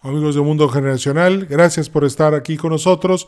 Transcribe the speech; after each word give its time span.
Amigos 0.00 0.36
de 0.36 0.42
Mundo 0.42 0.68
Generacional, 0.68 1.46
gracias 1.46 1.90
por 1.90 2.04
estar 2.04 2.32
aquí 2.32 2.56
con 2.56 2.70
nosotros. 2.70 3.26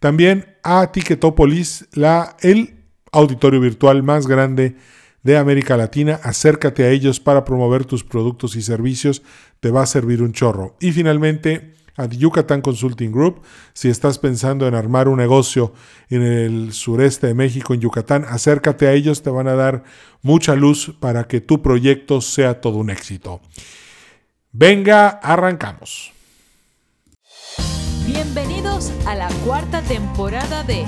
También 0.00 0.56
a 0.62 0.90
Ticketopolis, 0.90 1.86
la, 1.92 2.34
el 2.40 2.75
auditorio 3.16 3.60
virtual 3.60 4.02
más 4.02 4.26
grande 4.26 4.76
de 5.22 5.36
América 5.36 5.76
Latina. 5.76 6.20
Acércate 6.22 6.84
a 6.84 6.90
ellos 6.90 7.18
para 7.18 7.44
promover 7.44 7.84
tus 7.84 8.04
productos 8.04 8.56
y 8.56 8.62
servicios. 8.62 9.22
Te 9.60 9.70
va 9.70 9.82
a 9.82 9.86
servir 9.86 10.22
un 10.22 10.32
chorro. 10.32 10.76
Y 10.80 10.92
finalmente, 10.92 11.74
a 11.96 12.06
Yucatán 12.06 12.60
Consulting 12.60 13.10
Group. 13.10 13.42
Si 13.72 13.88
estás 13.88 14.18
pensando 14.18 14.68
en 14.68 14.74
armar 14.74 15.08
un 15.08 15.16
negocio 15.18 15.72
en 16.10 16.22
el 16.22 16.72
sureste 16.72 17.28
de 17.28 17.34
México, 17.34 17.74
en 17.74 17.80
Yucatán, 17.80 18.24
acércate 18.28 18.86
a 18.86 18.92
ellos. 18.92 19.22
Te 19.22 19.30
van 19.30 19.48
a 19.48 19.54
dar 19.54 19.84
mucha 20.22 20.54
luz 20.54 20.94
para 21.00 21.24
que 21.24 21.40
tu 21.40 21.62
proyecto 21.62 22.20
sea 22.20 22.60
todo 22.60 22.76
un 22.76 22.90
éxito. 22.90 23.40
Venga, 24.52 25.08
arrancamos. 25.08 26.12
Bienvenidos 28.06 28.92
a 29.06 29.14
la 29.14 29.28
cuarta 29.44 29.82
temporada 29.82 30.62
de 30.62 30.84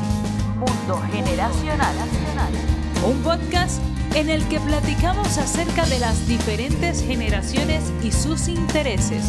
Mundo 0.59 1.01
Generacional. 1.13 1.95
Un 3.07 3.23
podcast 3.23 3.81
en 4.17 4.29
el 4.29 4.43
que 4.49 4.59
platicamos 4.59 5.39
acerca 5.39 5.87
de 5.87 6.01
las 6.01 6.27
diferentes 6.27 7.01
generaciones 7.01 7.93
y 8.03 8.11
sus 8.11 8.49
intereses. 8.49 9.23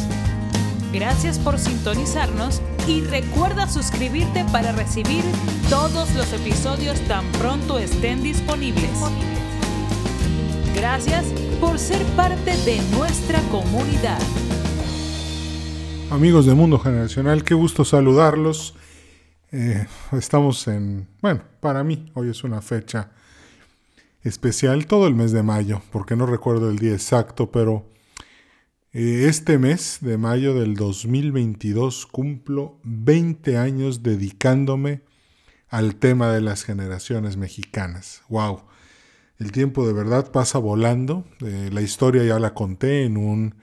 Gracias 0.91 1.37
por 1.37 1.59
sintonizarnos 1.59 2.63
y 2.87 3.01
recuerda 3.01 3.67
suscribirte 3.67 4.43
para 4.51 4.71
recibir 4.71 5.23
todos 5.69 6.15
los 6.15 6.33
episodios 6.33 6.99
tan 7.01 7.23
pronto 7.33 7.77
estén 7.77 8.23
disponibles. 8.23 8.99
Gracias 10.73 11.25
por 11.61 11.77
ser 11.77 12.03
parte 12.15 12.57
de 12.65 12.81
nuestra 12.97 13.39
comunidad. 13.51 14.19
Amigos 16.09 16.47
de 16.47 16.55
Mundo 16.55 16.79
Generacional, 16.79 17.43
qué 17.43 17.53
gusto 17.53 17.85
saludarlos. 17.85 18.73
Eh, 19.51 19.87
estamos 20.11 20.67
en, 20.67 21.07
bueno, 21.21 21.41
para 21.59 21.83
mí 21.83 22.11
hoy 22.13 22.29
es 22.29 22.43
una 22.43 22.61
fecha 22.61 23.11
especial, 24.23 24.85
todo 24.85 25.07
el 25.07 25.15
mes 25.15 25.31
de 25.31 25.41
mayo, 25.41 25.81
porque 25.91 26.15
no 26.15 26.27
recuerdo 26.27 26.69
el 26.69 26.77
día 26.77 26.93
exacto, 26.93 27.51
pero 27.51 27.89
eh, 28.93 29.25
este 29.27 29.57
mes 29.57 29.99
de 30.01 30.17
mayo 30.19 30.53
del 30.53 30.75
2022 30.75 32.05
cumplo 32.05 32.79
20 32.83 33.57
años 33.57 34.03
dedicándome 34.03 35.01
al 35.69 35.95
tema 35.95 36.31
de 36.31 36.41
las 36.41 36.63
generaciones 36.63 37.37
mexicanas. 37.37 38.21
¡Wow! 38.29 38.63
El 39.39 39.51
tiempo 39.51 39.87
de 39.87 39.93
verdad 39.93 40.31
pasa 40.31 40.59
volando. 40.59 41.25
Eh, 41.41 41.69
la 41.71 41.81
historia 41.81 42.23
ya 42.23 42.39
la 42.39 42.53
conté 42.53 43.03
en 43.03 43.17
un 43.17 43.55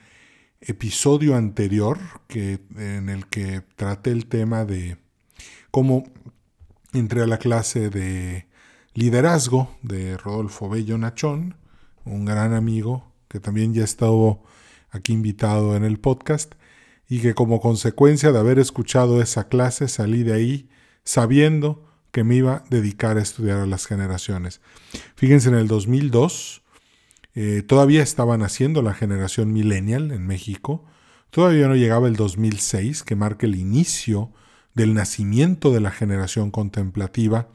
episodio 0.61 1.37
anterior 1.37 1.99
que, 2.27 2.61
en 2.77 3.09
el 3.09 3.27
que 3.27 3.63
traté 3.77 4.11
el 4.11 4.27
tema 4.27 4.65
de 4.65 4.97
cómo 5.77 6.05
entré 6.95 7.21
a 7.21 7.27
la 7.27 7.37
clase 7.37 7.91
de 7.91 8.47
liderazgo 8.95 9.77
de 9.83 10.17
Rodolfo 10.17 10.71
Bello 10.71 10.97
Nachón, 10.97 11.55
un 12.07 12.25
gran 12.25 12.55
amigo 12.55 13.13
que 13.29 13.41
también 13.41 13.75
ya 13.75 13.85
estado 13.85 14.43
aquí 14.89 15.13
invitado 15.13 15.77
en 15.77 15.85
el 15.85 16.01
podcast 16.01 16.55
y 17.11 17.21
que 17.21 17.35
como 17.35 17.61
consecuencia 17.61 18.33
de 18.33 18.39
haber 18.39 18.59
escuchado 18.59 19.21
esa 19.21 19.49
clase 19.49 19.87
salí 19.89 20.23
de 20.23 20.33
ahí 20.33 20.71
sabiendo 21.05 21.85
que 22.11 22.25
me 22.25 22.37
iba 22.37 22.55
a 22.55 22.65
dedicar 22.71 23.19
a 23.19 23.23
estudiar 23.23 23.59
a 23.59 23.67
las 23.67 23.85
generaciones. 23.85 24.63
Fíjense, 25.15 25.51
en 25.51 25.57
el 25.57 25.69
2002 25.69 26.63
eh, 27.35 27.61
todavía 27.61 28.03
estaban 28.03 28.41
haciendo 28.41 28.81
la 28.81 28.95
generación 28.95 29.53
millennial 29.53 30.11
en 30.11 30.27
México, 30.27 30.87
todavía 31.29 31.69
no 31.69 31.77
llegaba 31.77 32.09
el 32.09 32.17
2006 32.17 33.03
que 33.03 33.15
marca 33.15 33.45
el 33.45 33.57
inicio 33.57 34.33
del 34.77 34.93
nacimiento 34.95 35.73
de 35.73 35.81
la 35.81 35.91
generación 35.91 36.51
contemplativa 36.51 37.49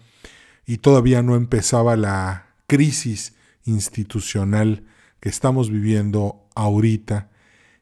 y 0.66 0.78
todavía 0.78 1.22
no 1.22 1.36
empezaba 1.36 1.96
la 1.96 2.48
crisis 2.68 3.36
institucional 3.64 4.84
que 5.20 5.30
estamos 5.30 5.70
viviendo 5.70 6.48
ahorita, 6.56 7.30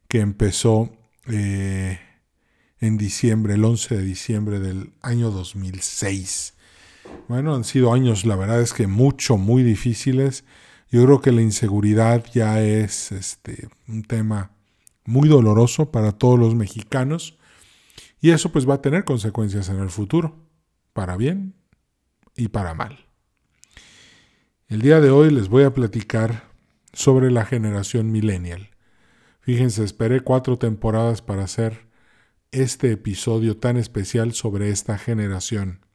que 0.09 0.19
empezó 0.19 0.91
eh, 1.27 1.99
en 2.81 2.97
diciembre, 2.97 3.53
el 3.53 3.63
11 3.63 3.95
de 3.95 4.03
diciembre 4.03 4.59
del 4.59 4.91
año 5.01 5.31
2006. 5.31 6.53
Bueno, 7.29 7.55
han 7.55 7.63
sido 7.63 7.93
años, 7.93 8.25
la 8.25 8.35
verdad 8.35 8.61
es 8.61 8.73
que 8.73 8.87
mucho, 8.87 9.37
muy 9.37 9.63
difíciles. 9.63 10.43
Yo 10.91 11.05
creo 11.05 11.21
que 11.21 11.31
la 11.31 11.41
inseguridad 11.41 12.25
ya 12.33 12.61
es 12.61 13.13
este, 13.13 13.69
un 13.87 14.03
tema 14.03 14.51
muy 15.05 15.29
doloroso 15.29 15.91
para 15.91 16.11
todos 16.11 16.37
los 16.37 16.55
mexicanos 16.55 17.38
y 18.21 18.31
eso 18.31 18.51
pues 18.51 18.67
va 18.67 18.75
a 18.75 18.81
tener 18.81 19.05
consecuencias 19.05 19.69
en 19.69 19.79
el 19.79 19.89
futuro, 19.89 20.35
para 20.93 21.15
bien 21.17 21.55
y 22.35 22.49
para 22.49 22.73
mal. 22.73 23.05
El 24.67 24.81
día 24.81 24.99
de 24.99 25.09
hoy 25.09 25.31
les 25.31 25.49
voy 25.49 25.63
a 25.63 25.73
platicar 25.73 26.49
sobre 26.93 27.31
la 27.31 27.45
generación 27.45 28.11
millennial. 28.11 28.69
Fíjense, 29.41 29.83
esperé 29.83 30.21
cuatro 30.21 30.57
temporadas 30.57 31.21
para 31.21 31.43
hacer 31.43 31.87
este 32.51 32.91
episodio 32.91 33.57
tan 33.57 33.77
especial 33.77 34.33
sobre 34.33 34.69
esta 34.69 34.97
generación, 34.97 35.85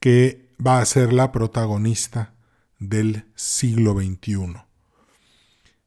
que 0.00 0.54
va 0.64 0.78
a 0.78 0.84
ser 0.84 1.12
la 1.12 1.32
protagonista 1.32 2.34
del 2.78 3.24
siglo 3.34 3.94
XXI. 3.94 4.56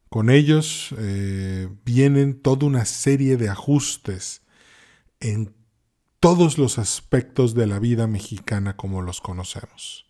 Con 0.08 0.28
ellos 0.28 0.94
eh, 0.98 1.68
vienen 1.84 2.40
toda 2.40 2.66
una 2.66 2.84
serie 2.84 3.36
de 3.36 3.48
ajustes 3.48 4.42
en 5.20 5.54
todos 6.18 6.58
los 6.58 6.78
aspectos 6.78 7.54
de 7.54 7.66
la 7.66 7.78
vida 7.78 8.06
mexicana 8.06 8.76
como 8.76 9.02
los 9.02 9.20
conocemos. 9.20 10.06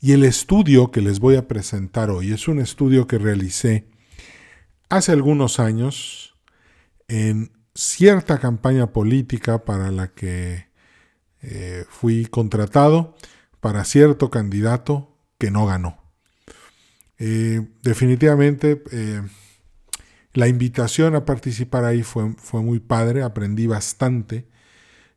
Y 0.00 0.12
el 0.12 0.24
estudio 0.24 0.90
que 0.90 1.00
les 1.00 1.20
voy 1.20 1.36
a 1.36 1.46
presentar 1.46 2.10
hoy 2.10 2.32
es 2.32 2.48
un 2.48 2.58
estudio 2.58 3.06
que 3.06 3.18
realicé 3.18 3.88
hace 4.88 5.12
algunos 5.12 5.60
años 5.60 6.34
en 7.08 7.52
cierta 7.74 8.38
campaña 8.38 8.92
política 8.92 9.64
para 9.64 9.90
la 9.90 10.12
que 10.12 10.66
eh, 11.40 11.84
fui 11.88 12.26
contratado 12.26 13.16
para 13.60 13.84
cierto 13.84 14.30
candidato 14.30 15.16
que 15.38 15.50
no 15.50 15.66
ganó. 15.66 16.02
Eh, 17.18 17.66
definitivamente 17.82 18.82
eh, 18.90 19.22
la 20.34 20.48
invitación 20.48 21.14
a 21.14 21.24
participar 21.24 21.84
ahí 21.84 22.02
fue, 22.02 22.34
fue 22.38 22.62
muy 22.62 22.80
padre, 22.80 23.22
aprendí 23.22 23.66
bastante 23.66 24.48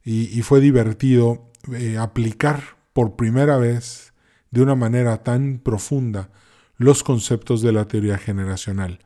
y, 0.03 0.41
fue 0.43 0.59
divertido 0.59 1.51
eh, 1.73 1.97
aplicar 1.97 2.61
por 2.93 3.15
primera 3.15 3.57
vez 3.57 4.13
de 4.51 4.61
una 4.61 4.75
manera 4.75 5.23
tan 5.23 5.59
profunda 5.59 6.29
los 6.77 7.03
conceptos 7.03 7.61
de 7.61 7.71
la 7.71 7.87
teoría 7.87 8.17
generacional. 8.17 8.99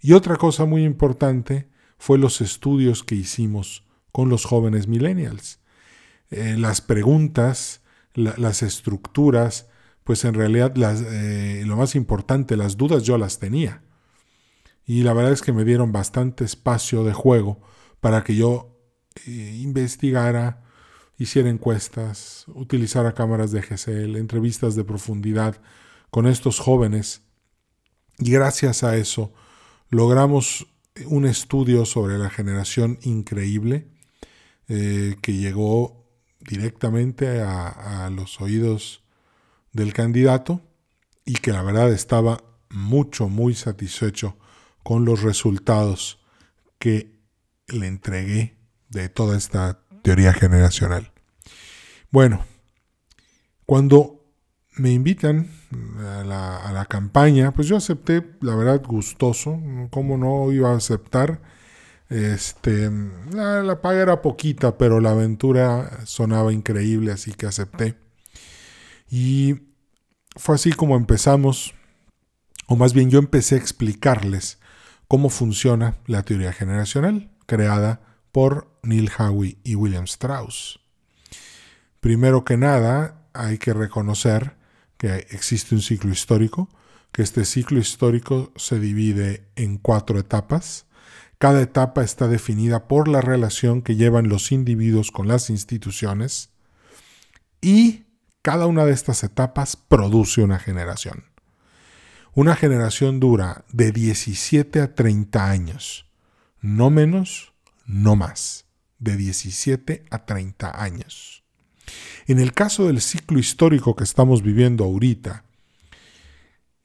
Y 0.00 0.12
otra 0.12 0.36
cosa 0.36 0.64
muy 0.64 0.84
importante 0.84 1.68
fue 1.96 2.18
los 2.18 2.40
estudios 2.40 3.02
que 3.02 3.14
hicimos 3.14 3.84
con 4.12 4.28
los 4.28 4.44
jóvenes 4.44 4.88
millennials. 4.88 5.60
Eh, 6.30 6.56
las 6.58 6.80
preguntas, 6.80 7.82
las 8.14 8.62
estructuras, 8.62 9.68
pues 10.04 10.24
en 10.24 10.34
realidad 10.34 10.72
eh, 10.76 11.62
lo 11.66 11.76
más 11.76 11.94
importante, 11.94 12.56
las 12.56 12.76
dudas 12.76 13.04
yo 13.04 13.16
las 13.16 13.38
tenía 13.38 13.82
y 14.86 15.02
la 15.02 15.12
verdad 15.12 15.32
es 15.32 15.42
que 15.42 15.52
me 15.52 15.64
dieron 15.64 15.92
bastante 15.92 16.44
espacio 16.44 17.04
de 17.04 17.12
juego 17.12 17.60
para 18.00 18.24
que 18.24 18.34
yo 18.34 18.76
eh, 19.26 19.58
investigara, 19.60 20.64
hiciera 21.18 21.48
encuestas, 21.48 22.44
utilizara 22.48 23.12
cámaras 23.12 23.52
de 23.52 23.62
GCL, 23.62 24.16
entrevistas 24.16 24.74
de 24.74 24.84
profundidad 24.84 25.60
con 26.10 26.26
estos 26.26 26.58
jóvenes. 26.58 27.22
Y 28.18 28.30
gracias 28.30 28.82
a 28.82 28.96
eso 28.96 29.32
logramos 29.90 30.66
un 31.06 31.26
estudio 31.26 31.84
sobre 31.84 32.18
la 32.18 32.30
generación 32.30 32.98
increíble 33.02 33.88
eh, 34.68 35.16
que 35.22 35.34
llegó 35.34 36.06
directamente 36.40 37.40
a 37.42 38.10
los 38.12 38.40
oídos 38.40 39.02
del 39.72 39.92
candidato 39.92 40.62
y 41.24 41.34
que 41.34 41.52
la 41.52 41.62
verdad 41.62 41.92
estaba 41.92 42.42
mucho, 42.70 43.28
muy 43.28 43.54
satisfecho 43.54 44.36
con 44.82 45.04
los 45.04 45.22
resultados 45.22 46.20
que 46.78 47.20
le 47.68 47.86
entregué 47.86 48.56
de 48.88 49.08
toda 49.08 49.36
esta 49.36 49.80
teoría 50.02 50.32
generacional. 50.32 51.12
Bueno, 52.10 52.44
cuando 53.66 54.20
me 54.76 54.90
invitan 54.90 55.50
a 55.98 56.24
la, 56.72 56.86
campaña, 56.86 57.52
pues 57.52 57.68
yo 57.68 57.76
acepté, 57.76 58.36
la 58.40 58.56
verdad, 58.56 58.82
gustoso. 58.84 59.60
¿Cómo 59.90 60.16
no 60.16 60.50
iba 60.52 60.72
a 60.72 60.76
aceptar? 60.76 61.40
Este, 62.08 62.90
la, 63.32 63.80
paga 63.80 64.02
era 64.02 64.22
poquita, 64.22 64.76
pero 64.76 65.00
la 65.00 65.10
aventura 65.10 66.04
sonaba 66.06 66.52
increíble, 66.52 67.12
así 67.12 67.32
que 67.32 67.46
acepté. 67.46 67.96
Y 69.10 69.60
fue 70.36 70.54
así 70.54 70.72
como 70.72 70.96
empezamos, 70.96 71.74
o 72.66 72.76
más 72.76 72.94
bien 72.94 73.10
yo 73.10 73.18
empecé 73.18 73.56
a 73.56 73.58
explicarles 73.58 74.59
cómo 75.10 75.28
funciona 75.28 75.96
la 76.06 76.22
teoría 76.22 76.52
generacional, 76.52 77.32
creada 77.46 78.00
por 78.30 78.78
Neil 78.84 79.10
Howe 79.18 79.56
y 79.64 79.74
William 79.74 80.04
Strauss. 80.04 80.78
Primero 81.98 82.44
que 82.44 82.56
nada, 82.56 83.26
hay 83.32 83.58
que 83.58 83.74
reconocer 83.74 84.54
que 84.98 85.26
existe 85.30 85.74
un 85.74 85.82
ciclo 85.82 86.12
histórico, 86.12 86.68
que 87.10 87.22
este 87.22 87.44
ciclo 87.44 87.80
histórico 87.80 88.52
se 88.54 88.78
divide 88.78 89.48
en 89.56 89.78
cuatro 89.78 90.16
etapas. 90.16 90.86
Cada 91.38 91.60
etapa 91.60 92.04
está 92.04 92.28
definida 92.28 92.86
por 92.86 93.08
la 93.08 93.20
relación 93.20 93.82
que 93.82 93.96
llevan 93.96 94.28
los 94.28 94.52
individuos 94.52 95.10
con 95.10 95.26
las 95.26 95.50
instituciones 95.50 96.50
y 97.60 98.04
cada 98.42 98.66
una 98.66 98.84
de 98.84 98.92
estas 98.92 99.24
etapas 99.24 99.74
produce 99.74 100.44
una 100.44 100.60
generación. 100.60 101.29
Una 102.32 102.54
generación 102.54 103.18
dura 103.18 103.64
de 103.72 103.90
17 103.90 104.80
a 104.80 104.94
30 104.94 105.50
años, 105.50 106.06
no 106.60 106.88
menos, 106.88 107.52
no 107.86 108.14
más, 108.14 108.66
de 109.00 109.16
17 109.16 110.04
a 110.10 110.26
30 110.26 110.80
años. 110.80 111.42
En 112.26 112.38
el 112.38 112.52
caso 112.52 112.86
del 112.86 113.00
ciclo 113.00 113.40
histórico 113.40 113.96
que 113.96 114.04
estamos 114.04 114.42
viviendo 114.42 114.84
ahorita, 114.84 115.44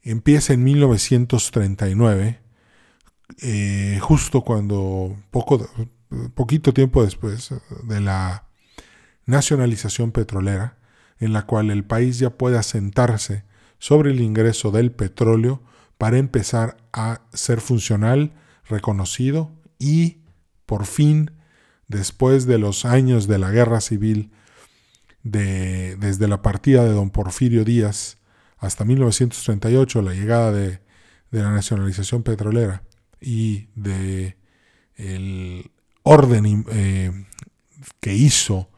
empieza 0.02 0.52
en 0.52 0.64
1939, 0.64 2.40
eh, 3.42 3.98
justo 4.02 4.42
cuando, 4.42 5.16
poco, 5.30 5.70
poquito 6.34 6.74
tiempo 6.74 7.04
después 7.04 7.54
de 7.84 8.00
la 8.00 8.48
nacionalización 9.26 10.10
petrolera, 10.10 10.78
en 11.20 11.32
la 11.32 11.46
cual 11.46 11.70
el 11.70 11.84
país 11.84 12.18
ya 12.18 12.30
puede 12.30 12.58
asentarse 12.58 13.44
sobre 13.78 14.10
el 14.10 14.20
ingreso 14.20 14.70
del 14.70 14.92
petróleo 14.92 15.62
para 15.98 16.18
empezar 16.18 16.76
a 16.92 17.22
ser 17.32 17.60
funcional, 17.60 18.32
reconocido 18.68 19.52
y, 19.78 20.18
por 20.66 20.86
fin, 20.86 21.30
después 21.88 22.46
de 22.46 22.58
los 22.58 22.84
años 22.84 23.26
de 23.26 23.38
la 23.38 23.50
guerra 23.50 23.80
civil 23.80 24.30
desde 25.22 26.28
la 26.28 26.40
partida 26.40 26.84
de 26.84 26.92
don 26.92 27.10
Porfirio 27.10 27.64
Díaz 27.64 28.18
hasta 28.58 28.84
1938, 28.84 30.02
la 30.02 30.14
llegada 30.14 30.52
de, 30.52 30.80
la 31.30 31.50
nacionalización 31.50 32.22
petrolera 32.22 32.82
y 33.20 33.68
de 33.74 34.36
el 34.94 35.70
orden 36.02 36.64
eh, 36.70 37.26
que 38.00 38.14
hizo 38.14 38.70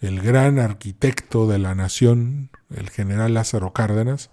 el 0.00 0.22
gran 0.22 0.58
arquitecto 0.58 1.46
de 1.46 1.58
la 1.58 1.74
nación, 1.74 2.50
el 2.70 2.88
general 2.88 3.34
Lázaro 3.34 3.72
Cárdenas, 3.72 4.30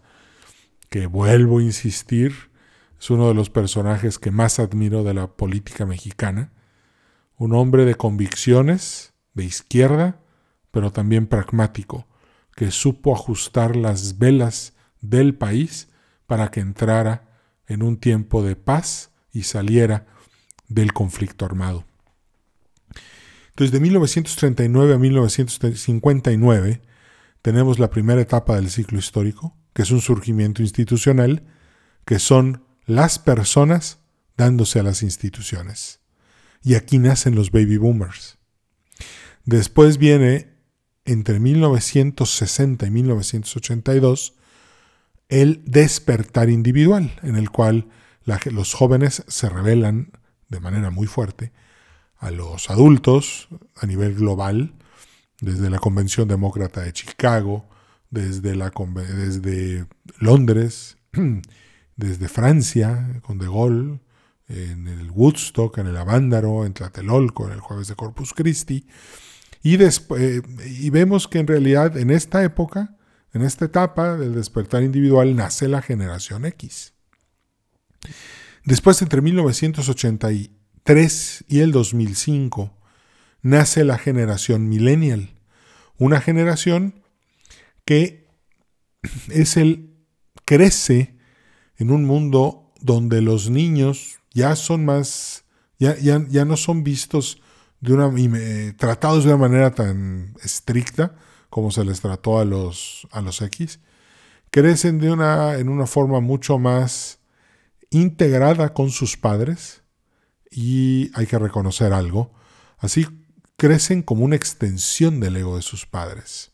que 0.89 1.07
vuelvo 1.07 1.59
a 1.59 1.63
insistir, 1.63 2.33
es 2.99 3.09
uno 3.09 3.27
de 3.27 3.33
los 3.33 3.49
personajes 3.49 4.19
que 4.19 4.31
más 4.31 4.59
admiro 4.59 5.03
de 5.03 5.13
la 5.13 5.27
política 5.27 5.85
mexicana, 5.85 6.51
un 7.37 7.53
hombre 7.53 7.85
de 7.85 7.95
convicciones, 7.95 9.13
de 9.33 9.43
izquierda, 9.43 10.19
pero 10.71 10.91
también 10.91 11.27
pragmático, 11.27 12.07
que 12.55 12.71
supo 12.71 13.13
ajustar 13.13 13.75
las 13.75 14.17
velas 14.17 14.73
del 15.01 15.35
país 15.35 15.89
para 16.25 16.49
que 16.51 16.61
entrara 16.61 17.29
en 17.67 17.83
un 17.83 17.97
tiempo 17.97 18.43
de 18.43 18.55
paz 18.55 19.11
y 19.31 19.43
saliera 19.43 20.05
del 20.67 20.93
conflicto 20.93 21.45
armado. 21.45 21.85
Entonces, 23.49 23.71
de 23.71 23.79
1939 23.79 24.93
a 24.93 24.97
1959 24.97 26.81
tenemos 27.41 27.79
la 27.79 27.89
primera 27.89 28.21
etapa 28.21 28.55
del 28.55 28.69
ciclo 28.69 28.99
histórico, 28.99 29.55
que 29.75 29.81
es 29.81 29.91
un 29.91 29.99
surgimiento 29.99 30.61
institucional, 30.61 31.43
que 32.05 32.17
son 32.17 32.63
las 32.85 33.19
personas 33.19 33.99
dándose 34.37 34.79
a 34.79 34.83
las 34.83 35.03
instituciones. 35.03 35.99
Y 36.63 36.75
aquí 36.75 36.97
nacen 36.97 37.35
los 37.35 37.51
baby 37.51 37.75
boomers. 37.75 38.37
Después 39.43 39.97
viene 39.97 40.53
entre 41.03 41.41
1960 41.41 42.87
y 42.87 42.89
1982 42.89 44.35
el 45.27 45.61
despertar 45.65 46.49
individual, 46.49 47.19
en 47.21 47.35
el 47.35 47.49
cual 47.49 47.89
los 48.45 48.73
jóvenes 48.73 49.25
se 49.27 49.49
revelan 49.49 50.13
de 50.47 50.61
manera 50.61 50.89
muy 50.89 51.05
fuerte 51.05 51.51
a 52.17 52.31
los 52.31 52.69
adultos 52.69 53.49
a 53.75 53.85
nivel 53.85 54.15
global, 54.15 54.73
desde 55.41 55.69
la 55.69 55.79
Convención 55.79 56.29
Demócrata 56.29 56.79
de 56.79 56.93
Chicago, 56.93 57.67
desde, 58.15 58.55
la, 58.55 58.71
desde 58.95 59.85
Londres, 60.19 60.97
desde 61.95 62.27
Francia, 62.29 63.21
con 63.21 63.37
De 63.37 63.45
Gaulle, 63.45 63.99
en 64.47 64.87
el 64.87 65.11
Woodstock, 65.11 65.77
en 65.79 65.87
el 65.87 65.97
Avándaro, 65.97 66.65
en 66.65 66.73
Tlatelolco, 66.73 67.47
en 67.47 67.53
el 67.53 67.59
Jueves 67.59 67.89
de 67.89 67.95
Corpus 67.95 68.33
Christi, 68.33 68.87
y, 69.61 69.77
eh, 69.81 70.41
y 70.65 70.89
vemos 70.91 71.27
que 71.27 71.39
en 71.39 71.47
realidad 71.47 71.97
en 71.97 72.09
esta 72.09 72.41
época, 72.43 72.95
en 73.33 73.41
esta 73.41 73.65
etapa 73.65 74.15
del 74.15 74.35
despertar 74.35 74.83
individual, 74.83 75.35
nace 75.35 75.67
la 75.67 75.81
generación 75.81 76.45
X. 76.45 76.93
Después, 78.63 79.01
entre 79.01 79.21
1983 79.21 81.43
y 81.47 81.59
el 81.59 81.71
2005, 81.71 82.77
nace 83.41 83.83
la 83.83 83.97
generación 83.97 84.69
millennial, 84.69 85.33
una 85.97 86.21
generación 86.21 87.04
que 87.85 88.27
es 89.29 89.57
el 89.57 89.95
crece 90.43 91.15
en 91.77 91.91
un 91.91 92.05
mundo 92.05 92.73
donde 92.81 93.21
los 93.21 93.49
niños 93.49 94.19
ya 94.33 94.55
son 94.55 94.85
más, 94.85 95.45
ya, 95.79 95.97
ya, 95.97 96.23
ya 96.27 96.45
no 96.45 96.57
son 96.57 96.83
vistos 96.83 97.41
de 97.79 97.93
una, 97.93 98.11
tratados 98.77 99.23
de 99.23 99.29
una 99.29 99.47
manera 99.47 99.71
tan 99.71 100.35
estricta 100.43 101.15
como 101.49 101.71
se 101.71 101.85
les 101.85 102.01
trató 102.01 102.39
a 102.39 102.45
los, 102.45 103.07
a 103.11 103.21
los 103.21 103.41
X, 103.41 103.79
crecen 104.51 104.99
de 104.99 105.11
una, 105.11 105.55
en 105.55 105.69
una 105.69 105.87
forma 105.87 106.19
mucho 106.19 106.59
más 106.59 107.19
integrada 107.91 108.73
con 108.73 108.89
sus 108.89 109.15
padres 109.15 109.81
y 110.51 111.11
hay 111.13 111.27
que 111.27 111.39
reconocer 111.39 111.93
algo, 111.93 112.33
así 112.77 113.07
crecen 113.55 114.01
como 114.01 114.25
una 114.25 114.35
extensión 114.35 115.19
del 115.21 115.37
ego 115.37 115.55
de 115.55 115.61
sus 115.61 115.85
padres. 115.85 116.51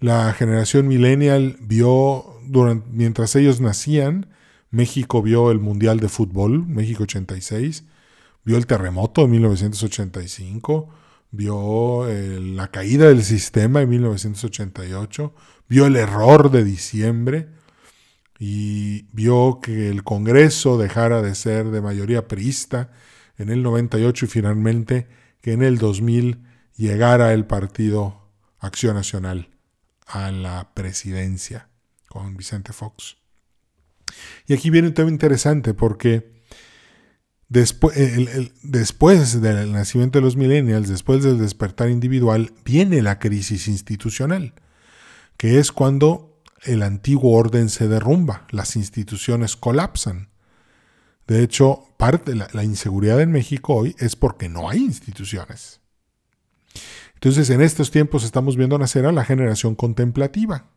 La 0.00 0.32
generación 0.32 0.86
millennial 0.86 1.56
vio, 1.60 2.40
durante, 2.46 2.88
mientras 2.92 3.34
ellos 3.34 3.60
nacían, 3.60 4.28
México 4.70 5.22
vio 5.22 5.50
el 5.50 5.58
Mundial 5.58 5.98
de 5.98 6.08
Fútbol, 6.08 6.64
México 6.66 7.02
86, 7.02 7.84
vio 8.44 8.56
el 8.56 8.66
terremoto 8.66 9.22
de 9.22 9.28
1985, 9.28 10.88
vio 11.32 12.08
eh, 12.08 12.38
la 12.38 12.68
caída 12.68 13.08
del 13.08 13.24
sistema 13.24 13.82
en 13.82 13.88
1988, 13.88 15.34
vio 15.68 15.86
el 15.86 15.96
error 15.96 16.52
de 16.52 16.62
diciembre 16.62 17.48
y 18.38 19.02
vio 19.12 19.58
que 19.60 19.88
el 19.88 20.04
Congreso 20.04 20.78
dejara 20.78 21.22
de 21.22 21.34
ser 21.34 21.70
de 21.70 21.80
mayoría 21.80 22.28
priista 22.28 22.92
en 23.36 23.48
el 23.48 23.64
98 23.64 24.26
y 24.26 24.28
finalmente 24.28 25.08
que 25.40 25.52
en 25.52 25.62
el 25.62 25.78
2000 25.78 26.38
llegara 26.76 27.32
el 27.32 27.46
partido 27.46 28.28
Acción 28.60 28.94
Nacional 28.94 29.57
a 30.08 30.30
la 30.32 30.72
presidencia 30.74 31.68
con 32.08 32.36
Vicente 32.36 32.72
Fox. 32.72 33.16
Y 34.46 34.54
aquí 34.54 34.70
viene 34.70 34.88
un 34.88 34.94
tema 34.94 35.10
interesante 35.10 35.74
porque 35.74 36.38
Después, 37.48 37.94
después 38.62 39.40
del 39.40 39.72
nacimiento 39.72 40.18
de 40.18 40.24
los 40.24 40.36
millennials, 40.36 40.88
después 40.88 41.24
del 41.24 41.38
despertar 41.38 41.88
individual, 41.88 42.52
viene 42.62 43.00
la 43.00 43.18
crisis 43.18 43.68
institucional, 43.68 44.52
que 45.38 45.58
es 45.58 45.72
cuando 45.72 46.42
el 46.64 46.82
antiguo 46.82 47.32
orden 47.38 47.70
se 47.70 47.88
derrumba, 47.88 48.46
las 48.50 48.76
instituciones 48.76 49.56
colapsan. 49.56 50.28
De 51.26 51.42
hecho, 51.42 51.84
parte 51.96 52.32
de 52.32 52.46
la 52.52 52.64
inseguridad 52.64 53.20
en 53.22 53.32
México 53.32 53.74
hoy 53.74 53.96
es 53.98 54.14
porque 54.14 54.50
no 54.50 54.68
hay 54.68 54.84
instituciones. 54.84 55.77
Entonces, 57.18 57.50
en 57.50 57.60
estos 57.60 57.90
tiempos 57.90 58.24
estamos 58.24 58.56
viendo 58.56 58.78
nacer 58.78 59.06
a 59.06 59.12
la 59.12 59.24
generación 59.24 59.74
contemplativa, 59.74 60.70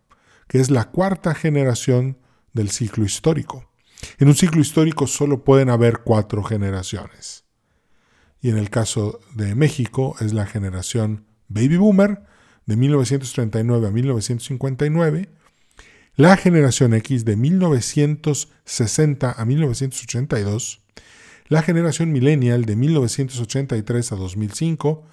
que 0.47 0.59
es 0.59 0.69
la 0.71 0.85
cuarta 0.85 1.35
generación 1.35 2.17
del 2.53 2.69
ciclo 2.69 3.05
histórico. 3.05 3.69
En 4.17 4.27
un 4.27 4.35
ciclo 4.35 4.61
histórico 4.61 5.07
solo 5.07 5.43
pueden 5.43 5.69
haber 5.69 5.99
cuatro 5.99 6.43
generaciones. 6.43 7.45
Y 8.41 8.49
en 8.49 8.57
el 8.57 8.69
caso 8.69 9.19
de 9.35 9.53
México 9.53 10.15
es 10.19 10.33
la 10.33 10.47
generación 10.47 11.25
baby 11.47 11.77
boomer 11.77 12.23
de 12.65 12.75
1939 12.75 13.87
a 13.87 13.91
1959 13.91 15.29
la 16.15 16.35
generación 16.35 16.93
X 16.93 17.23
de 17.25 17.37
1960 17.37 19.31
a 19.31 19.45
1982, 19.45 20.81
la 21.47 21.61
generación 21.61 22.11
millennial 22.11 22.65
de 22.65 22.75
1983 22.75 24.11
a 24.11 24.15
2005 24.15 25.05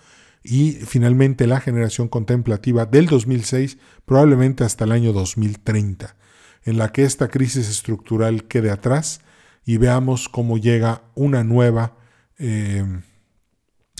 y 0.43 0.73
finalmente 0.73 1.47
la 1.47 1.61
generación 1.61 2.09
contemplativa 2.09 2.87
del 2.87 3.07
2006 3.07 3.79
probablemente 4.05 4.65
hasta 4.65 4.85
el 4.85 4.93
año 4.93 5.13
2030, 5.13 6.17
en 6.65 6.79
la 6.79 6.93
que 6.93 7.05
esta 7.05 7.29
crisis 7.29 7.69
estructural 7.69 8.45
quede 8.45 8.71
atrás 8.71 9.21
y 9.65 9.77
veamos 9.77 10.29
cómo 10.29 10.57
llega 10.59 11.03
una 11.15 11.45
nueva, 11.45 11.97
eh, 12.39 12.85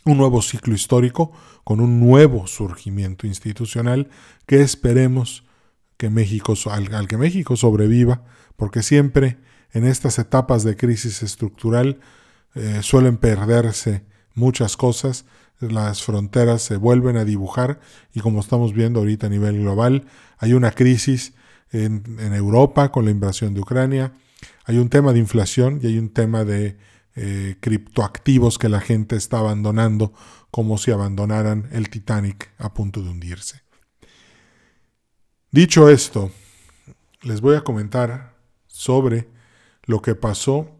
un 0.05 0.17
nuevo 0.17 0.41
ciclo 0.41 0.75
histórico 0.75 1.33
con 1.65 1.81
un 1.81 2.01
nuevo 2.01 2.47
surgimiento 2.47 3.27
institucional 3.27 4.09
que 4.47 4.63
esperemos 4.63 5.45
que 5.99 6.09
México, 6.09 6.55
al, 6.71 7.09
que 7.09 7.19
México 7.19 7.57
sobreviva, 7.57 8.25
porque 8.57 8.83
siempre 8.83 9.37
en 9.73 9.85
estas 9.85 10.19
etapas 10.19 10.65
de 10.65 10.77
crisis 10.77 11.23
estructural 11.23 12.01
eh, 12.55 12.79
suelen 12.83 13.19
perderse 13.19 14.05
muchas 14.35 14.77
cosas, 14.77 15.27
las 15.61 16.03
fronteras 16.03 16.63
se 16.63 16.77
vuelven 16.77 17.17
a 17.17 17.25
dibujar 17.25 17.81
y 18.15 18.21
como 18.21 18.41
estamos 18.41 18.73
viendo 18.73 19.01
ahorita 19.01 19.27
a 19.27 19.31
nivel 19.31 19.61
global, 19.61 20.07
hay 20.39 20.53
una 20.53 20.71
crisis 20.71 21.35
en, 21.71 22.05
Europa 22.33 22.91
con 22.91 23.05
la 23.05 23.11
invasión 23.11 23.55
de 23.55 23.61
Ucrania, 23.61 24.13
hay 24.65 24.79
un 24.79 24.89
tema 24.89 25.13
de 25.13 25.19
inflación 25.19 25.81
y 25.83 25.89
hay 25.89 25.99
un 25.99 26.11
tema 26.11 26.45
de 26.45 26.79
eh, 27.17 27.57
criptoactivos 27.61 28.59
que 28.59 28.69
la 28.69 28.81
gente 28.81 29.17
está 29.17 29.39
abandonando 29.39 30.13
como 30.51 30.79
si 30.79 30.93
abandonaran 30.93 31.69
el 31.73 31.91
Titanic 31.91 32.51
a 32.59 32.73
punto 32.73 33.03
de 33.03 33.11
hundirse. 33.11 33.63
Dicho 35.51 35.89
esto, 35.89 36.31
les 37.23 37.41
voy 37.41 37.57
a 37.57 37.63
comentar 37.63 38.37
sobre 38.67 39.29
lo 39.85 40.03
que 40.03 40.15
pasó 40.15 40.71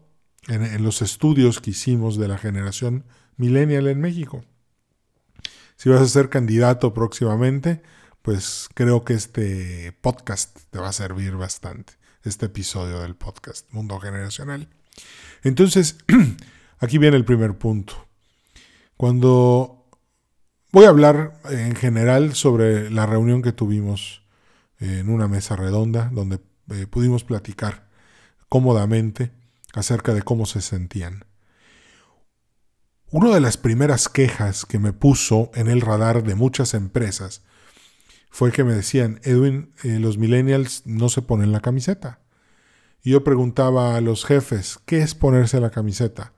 en, 0.47 0.83
los 0.83 1.01
estudios 1.01 1.59
que 1.59 1.71
hicimos 1.71 2.17
de 2.17 2.27
la 2.27 2.37
generación 2.37 3.05
millennial 3.35 3.87
en 3.87 3.99
México. 3.99 4.43
Si 5.79 5.87
vas 5.87 6.01
a 6.01 6.07
ser 6.07 6.27
candidato 6.27 6.93
próximamente, 6.93 7.81
pues 8.21 8.67
creo 8.73 9.05
que 9.05 9.13
este 9.13 9.93
podcast 10.01 10.59
te 10.71 10.77
va 10.77 10.89
a 10.89 10.91
servir 10.93 11.37
bastante, 11.37 11.93
este 12.21 12.47
episodio 12.47 12.99
del 12.99 13.15
podcast 13.15 13.65
Mundo 13.71 13.97
Generacional. 13.97 14.67
Entonces, 15.41 15.95
aquí 16.79 16.97
viene 16.97 17.15
el 17.15 17.23
primer 17.23 17.57
punto. 17.57 17.93
Cuando 18.97 19.85
voy 20.73 20.83
a 20.83 20.89
hablar 20.89 21.39
en 21.49 21.77
general 21.77 22.35
sobre 22.35 22.91
la 22.91 23.05
reunión 23.05 23.41
que 23.41 23.53
tuvimos 23.53 24.23
en 24.79 25.07
una 25.09 25.29
mesa 25.29 25.55
redonda 25.55 26.09
donde 26.11 26.41
eh, 26.71 26.87
pudimos 26.87 27.23
platicar 27.23 27.87
cómodamente 28.49 29.31
acerca 29.73 30.13
de 30.13 30.23
cómo 30.23 30.45
se 30.45 30.59
sentían. 30.59 31.23
Una 33.11 33.33
de 33.33 33.39
las 33.39 33.57
primeras 33.57 34.07
quejas 34.07 34.67
que 34.67 34.77
me 34.77 34.93
puso 34.93 35.49
en 35.55 35.67
el 35.67 35.81
radar 35.81 36.21
de 36.21 36.35
muchas 36.35 36.75
empresas 36.75 37.41
fue 38.29 38.51
que 38.51 38.63
me 38.63 38.73
decían, 38.73 39.19
Edwin, 39.23 39.73
eh, 39.83 39.97
los 39.97 40.19
millennials 40.19 40.83
no 40.85 41.09
se 41.09 41.23
ponen 41.23 41.51
la 41.51 41.59
camiseta. 41.59 42.19
Y 43.01 43.09
yo 43.09 43.23
preguntaba 43.23 43.95
a 43.95 44.01
los 44.01 44.25
jefes, 44.25 44.77
¿qué 44.85 44.99
es 44.99 45.15
ponerse 45.15 45.59
la 45.59 45.71
camiseta? 45.71 46.33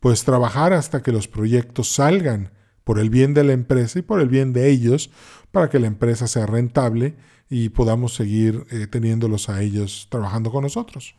Pues 0.00 0.24
trabajar 0.24 0.72
hasta 0.72 1.02
que 1.02 1.12
los 1.12 1.28
proyectos 1.28 1.92
salgan 1.92 2.52
por 2.84 2.98
el 2.98 3.10
bien 3.10 3.34
de 3.34 3.44
la 3.44 3.52
empresa 3.52 3.98
y 3.98 4.02
por 4.02 4.22
el 4.22 4.30
bien 4.30 4.54
de 4.54 4.70
ellos, 4.70 5.10
para 5.52 5.68
que 5.68 5.78
la 5.78 5.88
empresa 5.88 6.26
sea 6.26 6.46
rentable 6.46 7.16
y 7.50 7.68
podamos 7.68 8.14
seguir 8.14 8.64
eh, 8.70 8.86
teniéndolos 8.86 9.50
a 9.50 9.60
ellos 9.60 10.06
trabajando 10.08 10.50
con 10.50 10.62
nosotros. 10.62 11.16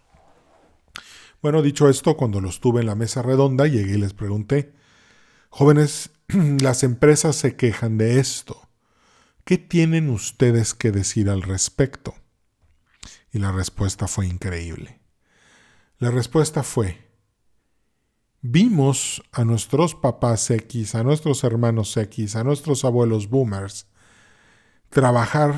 Bueno, 1.42 1.62
dicho 1.62 1.88
esto, 1.90 2.18
cuando 2.18 2.42
los 2.42 2.60
tuve 2.60 2.82
en 2.82 2.88
la 2.88 2.96
mesa 2.96 3.22
redonda, 3.22 3.66
llegué 3.66 3.94
y 3.94 3.98
les 3.98 4.14
pregunté, 4.14 4.74
jóvenes, 5.50 6.12
las 6.28 6.84
empresas 6.84 7.36
se 7.36 7.56
quejan 7.56 7.98
de 7.98 8.20
esto. 8.20 8.70
¿Qué 9.46 9.58
tienen 9.58 10.10
ustedes 10.10 10.74
que 10.74 10.92
decir 10.92 11.30
al 11.30 11.42
respecto? 11.42 12.14
Y 13.32 13.40
la 13.40 13.52
respuesta 13.52 14.08
fue 14.08 14.28
increíble. 14.28 15.00
La 15.98 16.12
respuesta 16.12 16.64
fue, 16.64 17.10
vimos 18.42 19.22
a 19.32 19.44
nuestros 19.44 19.96
papás 19.96 20.50
X, 20.50 20.96
a 20.96 21.04
nuestros 21.04 21.44
hermanos 21.44 21.96
X, 21.98 22.36
a 22.36 22.44
nuestros 22.44 22.86
abuelos 22.86 23.30
boomers, 23.30 23.88
trabajar 24.90 25.56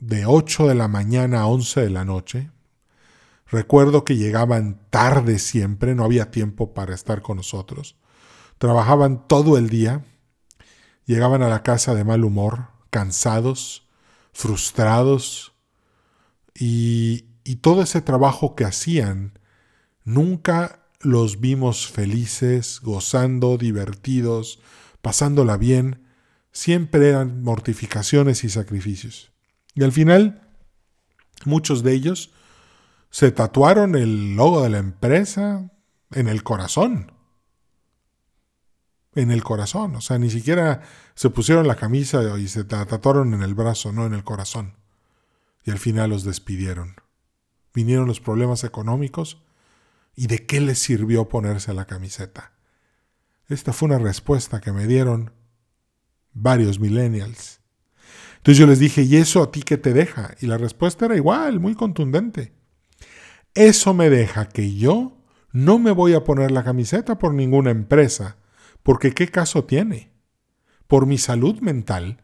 de 0.00 0.26
8 0.26 0.68
de 0.68 0.74
la 0.74 0.88
mañana 0.88 1.42
a 1.42 1.46
11 1.46 1.82
de 1.82 1.90
la 1.90 2.04
noche. 2.04 2.50
Recuerdo 3.46 4.04
que 4.04 4.16
llegaban 4.16 4.80
tarde 4.90 5.38
siempre, 5.38 5.94
no 5.94 6.04
había 6.04 6.30
tiempo 6.30 6.74
para 6.74 6.94
estar 6.94 7.22
con 7.22 7.36
nosotros. 7.36 7.96
Trabajaban 8.58 9.26
todo 9.28 9.58
el 9.58 9.68
día, 9.68 10.04
llegaban 11.04 11.42
a 11.42 11.48
la 11.48 11.62
casa 11.62 11.94
de 11.94 12.04
mal 12.04 12.24
humor, 12.24 12.68
cansados, 12.90 13.88
frustrados, 14.32 15.54
y, 16.54 17.26
todo 17.60 17.82
ese 17.82 18.00
trabajo 18.00 18.54
que 18.54 18.64
hacían, 18.64 19.38
nunca 20.04 20.86
los 21.00 21.40
vimos 21.40 21.88
felices, 21.88 22.80
gozando, 22.82 23.58
divertidos, 23.58 24.60
pasándola 25.02 25.56
bien, 25.56 26.06
siempre 26.52 27.08
eran 27.08 27.42
mortificaciones 27.42 28.44
y 28.44 28.48
sacrificios. 28.48 29.32
Y 29.74 29.82
al 29.82 29.92
final, 29.92 30.48
muchos 31.44 31.82
de 31.82 31.92
ellos 31.94 32.30
se 33.14 33.30
tatuaron 33.30 33.94
el 33.94 34.34
logo 34.34 34.64
de 34.64 34.70
la 34.70 34.78
empresa 34.78 35.70
en 36.10 36.26
el 36.26 36.42
corazón. 36.42 37.12
En 39.14 39.30
el 39.30 39.44
corazón. 39.44 39.94
O 39.94 40.00
sea, 40.00 40.18
ni 40.18 40.30
siquiera 40.30 40.82
se 41.14 41.30
pusieron 41.30 41.68
la 41.68 41.76
camisa 41.76 42.36
y 42.36 42.48
se 42.48 42.64
tatuaron 42.64 43.32
en 43.32 43.44
el 43.44 43.54
brazo, 43.54 43.92
no 43.92 44.04
en 44.04 44.14
el 44.14 44.24
corazón. 44.24 44.74
Y 45.62 45.70
al 45.70 45.78
final 45.78 46.10
los 46.10 46.24
despidieron. 46.24 46.96
Vinieron 47.72 48.08
los 48.08 48.18
problemas 48.18 48.64
económicos. 48.64 49.44
¿Y 50.16 50.26
de 50.26 50.44
qué 50.44 50.60
les 50.60 50.80
sirvió 50.80 51.28
ponerse 51.28 51.72
la 51.72 51.84
camiseta? 51.84 52.50
Esta 53.46 53.72
fue 53.72 53.86
una 53.86 54.00
respuesta 54.00 54.60
que 54.60 54.72
me 54.72 54.88
dieron 54.88 55.32
varios 56.32 56.80
millennials. 56.80 57.60
Entonces 58.38 58.58
yo 58.58 58.66
les 58.66 58.80
dije, 58.80 59.02
¿y 59.02 59.18
eso 59.18 59.40
a 59.40 59.52
ti 59.52 59.62
qué 59.62 59.78
te 59.78 59.92
deja? 59.92 60.34
Y 60.40 60.48
la 60.48 60.58
respuesta 60.58 61.04
era 61.04 61.14
igual, 61.14 61.60
muy 61.60 61.76
contundente. 61.76 62.63
Eso 63.54 63.94
me 63.94 64.10
deja 64.10 64.48
que 64.48 64.74
yo 64.74 65.16
no 65.52 65.78
me 65.78 65.92
voy 65.92 66.14
a 66.14 66.24
poner 66.24 66.50
la 66.50 66.64
camiseta 66.64 67.18
por 67.18 67.32
ninguna 67.32 67.70
empresa, 67.70 68.36
porque 68.82 69.12
¿qué 69.14 69.28
caso 69.28 69.64
tiene? 69.64 70.10
Por 70.88 71.06
mi 71.06 71.18
salud 71.18 71.60
mental, 71.60 72.20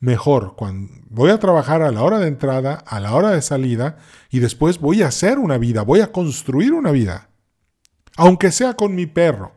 mejor 0.00 0.56
cuando 0.56 0.92
voy 1.08 1.30
a 1.30 1.38
trabajar 1.38 1.82
a 1.82 1.92
la 1.92 2.02
hora 2.02 2.18
de 2.18 2.26
entrada, 2.26 2.74
a 2.74 2.98
la 2.98 3.14
hora 3.14 3.30
de 3.30 3.40
salida, 3.40 3.98
y 4.30 4.40
después 4.40 4.80
voy 4.80 5.02
a 5.02 5.08
hacer 5.08 5.38
una 5.38 5.58
vida, 5.58 5.82
voy 5.82 6.00
a 6.00 6.10
construir 6.10 6.72
una 6.72 6.90
vida. 6.90 7.30
Aunque 8.16 8.50
sea 8.50 8.74
con 8.74 8.96
mi 8.96 9.06
perro, 9.06 9.52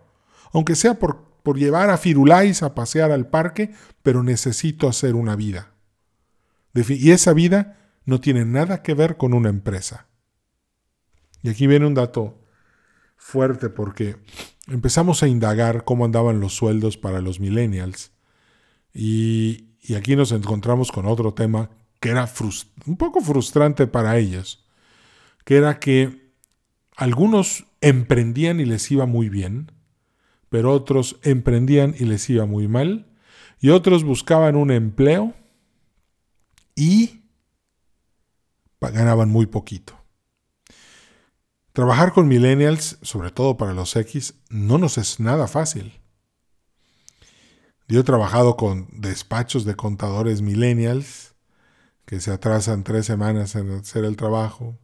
aunque 0.53 0.75
sea 0.75 0.99
por, 0.99 1.23
por 1.41 1.57
llevar 1.57 1.89
a 1.89 1.97
Firulais 1.97 2.61
a 2.61 2.75
pasear 2.75 3.11
al 3.11 3.27
parque, 3.27 3.71
pero 4.03 4.21
necesito 4.21 4.87
hacer 4.87 5.15
una 5.15 5.35
vida. 5.35 5.71
Y 6.75 7.09
esa 7.09 7.33
vida 7.33 7.77
no 8.05 8.21
tiene 8.21 8.45
nada 8.45 8.83
que 8.83 8.93
ver 8.93 9.17
con 9.17 9.33
una 9.33 9.49
empresa. 9.49 10.10
Y 11.43 11.49
aquí 11.49 11.67
viene 11.67 11.85
un 11.85 11.93
dato 11.93 12.37
fuerte 13.17 13.69
porque 13.69 14.17
empezamos 14.67 15.23
a 15.23 15.27
indagar 15.27 15.83
cómo 15.83 16.05
andaban 16.05 16.39
los 16.39 16.55
sueldos 16.55 16.97
para 16.97 17.21
los 17.21 17.39
millennials. 17.39 18.11
Y, 18.93 19.67
aquí 19.95 20.15
nos 20.15 20.31
encontramos 20.31 20.91
con 20.91 21.05
otro 21.05 21.33
tema 21.33 21.69
que 21.99 22.09
era 22.09 22.29
un 22.85 22.97
poco 22.97 23.21
frustrante 23.21 23.87
para 23.87 24.17
ellos, 24.17 24.65
que 25.45 25.57
era 25.57 25.79
que 25.79 26.31
algunos 26.95 27.65
emprendían 27.79 28.59
y 28.59 28.65
les 28.65 28.89
iba 28.89 29.05
muy 29.05 29.29
bien, 29.29 29.71
pero 30.49 30.71
otros 30.71 31.19
emprendían 31.23 31.95
y 31.97 32.05
les 32.05 32.27
iba 32.29 32.45
muy 32.45 32.67
mal, 32.67 33.07
y 33.59 33.69
otros 33.69 34.03
buscaban 34.03 34.55
un 34.55 34.71
empleo 34.71 35.35
y 36.75 37.21
ganaban 38.79 39.29
muy 39.29 39.45
poquito. 39.45 40.00
Trabajar 41.73 42.11
con 42.11 42.27
millennials, 42.27 42.97
sobre 43.01 43.31
todo 43.31 43.55
para 43.55 43.73
los 43.73 43.95
X, 43.95 44.33
no 44.49 44.77
nos 44.77 44.97
es 44.97 45.21
nada 45.21 45.47
fácil. 45.47 46.01
Yo 47.87 48.01
he 48.01 48.03
trabajado 48.03 48.57
con 48.57 48.87
despachos 48.91 49.63
de 49.63 49.75
contadores 49.75 50.41
millennials 50.41 51.33
que 52.05 52.19
se 52.19 52.31
atrasan 52.31 52.83
tres 52.83 53.05
semanas 53.05 53.55
en 53.55 53.71
hacer 53.71 54.03
el 54.03 54.17
trabajo, 54.17 54.77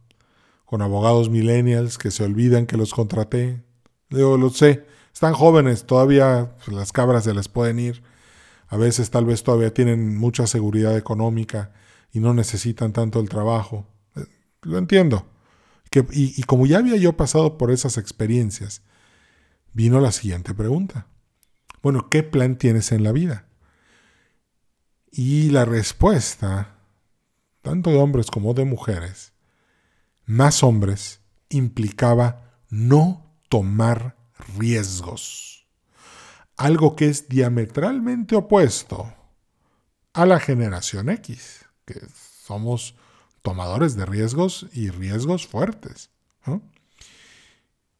con 0.64 0.80
abogados 0.80 1.28
millennials 1.28 1.98
que 1.98 2.10
se 2.10 2.24
olvidan 2.24 2.64
que 2.64 2.78
los 2.78 2.94
contraté. 2.94 3.62
Digo, 4.08 4.38
lo 4.38 4.48
sé, 4.48 4.86
están 5.12 5.34
jóvenes, 5.34 5.84
todavía 5.84 6.56
pues, 6.64 6.74
las 6.74 6.92
cabras 6.92 7.24
se 7.24 7.34
les 7.34 7.48
pueden 7.48 7.78
ir, 7.80 8.02
a 8.68 8.78
veces 8.78 9.10
tal 9.10 9.26
vez 9.26 9.42
todavía 9.42 9.74
tienen 9.74 10.16
mucha 10.16 10.46
seguridad 10.46 10.96
económica 10.96 11.72
y 12.12 12.20
no 12.20 12.32
necesitan 12.32 12.94
tanto 12.94 13.20
el 13.20 13.28
trabajo. 13.28 13.86
lo 14.62 14.78
entiendo. 14.78 15.26
Y, 15.92 16.40
y 16.40 16.42
como 16.44 16.66
ya 16.66 16.78
había 16.78 16.96
yo 16.96 17.16
pasado 17.16 17.58
por 17.58 17.70
esas 17.70 17.96
experiencias, 17.98 18.82
vino 19.72 20.00
la 20.00 20.12
siguiente 20.12 20.54
pregunta. 20.54 21.06
Bueno, 21.82 22.08
¿qué 22.10 22.22
plan 22.22 22.58
tienes 22.58 22.92
en 22.92 23.04
la 23.04 23.12
vida? 23.12 23.46
Y 25.10 25.50
la 25.50 25.64
respuesta, 25.64 26.76
tanto 27.62 27.90
de 27.90 27.96
hombres 27.96 28.30
como 28.30 28.54
de 28.54 28.64
mujeres, 28.64 29.32
más 30.26 30.62
hombres, 30.62 31.20
implicaba 31.48 32.60
no 32.68 33.34
tomar 33.48 34.16
riesgos. 34.58 35.66
Algo 36.56 36.96
que 36.96 37.06
es 37.06 37.28
diametralmente 37.28 38.36
opuesto 38.36 39.14
a 40.12 40.26
la 40.26 40.40
generación 40.40 41.08
X, 41.08 41.64
que 41.84 42.00
somos 42.44 42.96
tomadores 43.48 43.96
de 43.96 44.04
riesgos 44.04 44.66
y 44.74 44.90
riesgos 44.90 45.46
fuertes. 45.46 46.10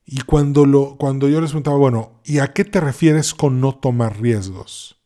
Y 0.04 0.20
cuando, 0.20 0.66
lo, 0.66 0.98
cuando 0.98 1.26
yo 1.26 1.40
les 1.40 1.52
preguntaba, 1.52 1.78
bueno, 1.78 2.20
¿y 2.22 2.40
a 2.40 2.52
qué 2.52 2.66
te 2.66 2.80
refieres 2.80 3.32
con 3.32 3.62
no 3.62 3.74
tomar 3.74 4.20
riesgos? 4.20 5.00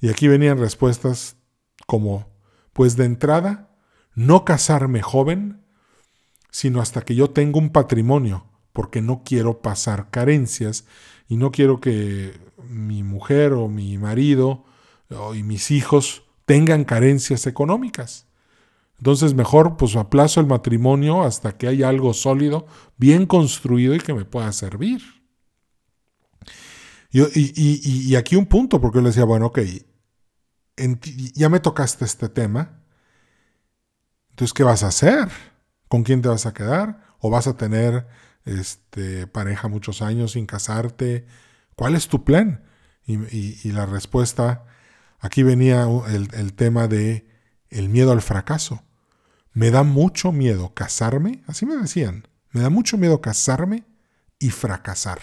Y 0.00 0.10
aquí 0.10 0.28
venían 0.28 0.58
respuestas 0.58 1.34
como, 1.86 2.28
pues 2.72 2.96
de 2.96 3.06
entrada, 3.06 3.76
no 4.14 4.44
casarme 4.44 5.02
joven, 5.02 5.64
sino 6.52 6.80
hasta 6.80 7.02
que 7.02 7.16
yo 7.16 7.30
tenga 7.30 7.58
un 7.58 7.70
patrimonio, 7.70 8.46
porque 8.72 9.02
no 9.02 9.22
quiero 9.24 9.60
pasar 9.60 10.08
carencias 10.10 10.84
y 11.28 11.36
no 11.36 11.50
quiero 11.50 11.80
que 11.80 12.38
mi 12.68 13.02
mujer 13.02 13.54
o 13.54 13.66
mi 13.66 13.98
marido 13.98 14.64
y 15.34 15.42
mis 15.42 15.72
hijos 15.72 16.22
tengan 16.44 16.84
carencias 16.84 17.48
económicas. 17.48 18.27
Entonces 18.98 19.34
mejor 19.34 19.76
pues 19.76 19.96
aplazo 19.96 20.40
el 20.40 20.46
matrimonio 20.46 21.22
hasta 21.22 21.56
que 21.56 21.68
haya 21.68 21.88
algo 21.88 22.12
sólido, 22.14 22.66
bien 22.96 23.26
construido 23.26 23.94
y 23.94 24.00
que 24.00 24.12
me 24.12 24.24
pueda 24.24 24.52
servir. 24.52 25.02
Y, 27.10 28.10
y, 28.10 28.16
aquí 28.16 28.36
un 28.36 28.46
punto, 28.46 28.80
porque 28.80 28.98
yo 28.98 29.02
le 29.02 29.08
decía, 29.08 29.24
bueno, 29.24 29.46
ok, 29.46 29.60
ya 31.34 31.48
me 31.48 31.58
tocaste 31.60 32.04
este 32.04 32.28
tema, 32.28 32.82
entonces 34.30 34.52
¿qué 34.52 34.62
vas 34.62 34.82
a 34.82 34.88
hacer? 34.88 35.28
¿Con 35.88 36.04
quién 36.04 36.20
te 36.20 36.28
vas 36.28 36.44
a 36.44 36.52
quedar? 36.52 37.00
¿O 37.18 37.30
vas 37.30 37.46
a 37.46 37.56
tener 37.56 38.06
este, 38.44 39.26
pareja 39.26 39.68
muchos 39.68 40.02
años 40.02 40.32
sin 40.32 40.44
casarte? 40.44 41.26
¿Cuál 41.76 41.94
es 41.94 42.08
tu 42.08 42.24
plan? 42.24 42.64
Y, 43.06 43.72
la 43.72 43.86
respuesta, 43.86 44.66
aquí 45.18 45.42
venía 45.42 45.86
el, 46.08 46.28
el 46.34 46.52
tema 46.52 46.88
de 46.88 47.26
el 47.70 47.88
miedo 47.88 48.12
al 48.12 48.20
fracaso. 48.20 48.84
Me 49.58 49.72
da 49.72 49.82
mucho 49.82 50.30
miedo 50.30 50.72
casarme, 50.72 51.42
así 51.48 51.66
me 51.66 51.76
decían, 51.76 52.28
me 52.52 52.60
da 52.60 52.70
mucho 52.70 52.96
miedo 52.96 53.20
casarme 53.20 53.82
y 54.38 54.50
fracasar. 54.50 55.18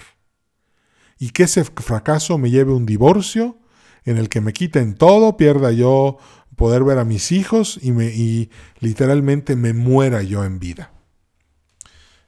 Y 1.18 1.30
que 1.30 1.44
ese 1.44 1.64
fracaso 1.64 2.38
me 2.38 2.52
lleve 2.52 2.74
a 2.74 2.76
un 2.76 2.86
divorcio 2.86 3.58
en 4.04 4.18
el 4.18 4.28
que 4.28 4.42
me 4.42 4.52
quiten 4.52 4.96
todo, 4.96 5.38
pierda 5.38 5.72
yo 5.72 6.18
poder 6.58 6.84
ver 6.84 6.98
a 6.98 7.06
mis 7.06 7.32
hijos 7.32 7.80
y, 7.82 7.92
y 7.92 8.50
literalmente 8.82 9.56
me 9.56 9.72
muera 9.72 10.22
yo 10.22 10.44
en 10.44 10.60
vida. 10.60 10.92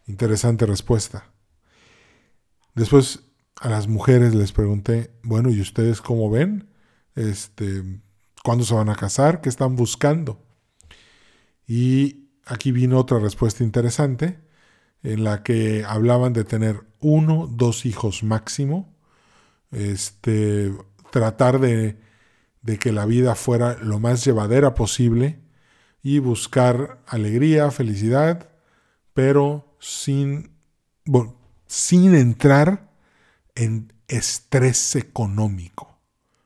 Interesante 0.05 0.65
respuesta. 0.65 1.33
Después 2.73 3.19
a 3.59 3.67
las 3.67 3.89
mujeres 3.89 4.33
les 4.33 4.53
pregunté, 4.53 5.11
bueno, 5.23 5.49
¿y 5.49 5.59
ustedes 5.59 5.99
cómo 5.99 6.29
ven? 6.29 6.69
Este, 7.15 7.83
¿Cuándo 8.45 8.63
se 8.63 8.75
van 8.75 8.87
a 8.87 8.95
casar? 8.95 9.41
¿Qué 9.41 9.49
están 9.49 9.75
buscando? 9.75 10.46
Y 11.67 12.29
aquí 12.45 12.71
vino 12.71 12.97
otra 12.97 13.19
respuesta 13.19 13.63
interesante, 13.63 14.39
en 15.03 15.23
la 15.23 15.43
que 15.43 15.83
hablaban 15.85 16.33
de 16.33 16.43
tener 16.43 16.81
uno, 16.99 17.47
dos 17.47 17.85
hijos 17.85 18.23
máximo, 18.23 18.95
este, 19.71 20.73
tratar 21.11 21.59
de, 21.59 21.99
de 22.61 22.79
que 22.79 22.91
la 22.91 23.05
vida 23.05 23.35
fuera 23.35 23.77
lo 23.81 23.99
más 23.99 24.25
llevadera 24.25 24.73
posible 24.73 25.39
y 26.01 26.19
buscar 26.19 27.01
alegría, 27.05 27.69
felicidad, 27.69 28.49
pero 29.13 29.75
sin, 29.79 30.51
sin 31.67 32.15
entrar 32.15 32.91
en 33.55 33.93
estrés 34.07 34.95
económico. 34.95 35.99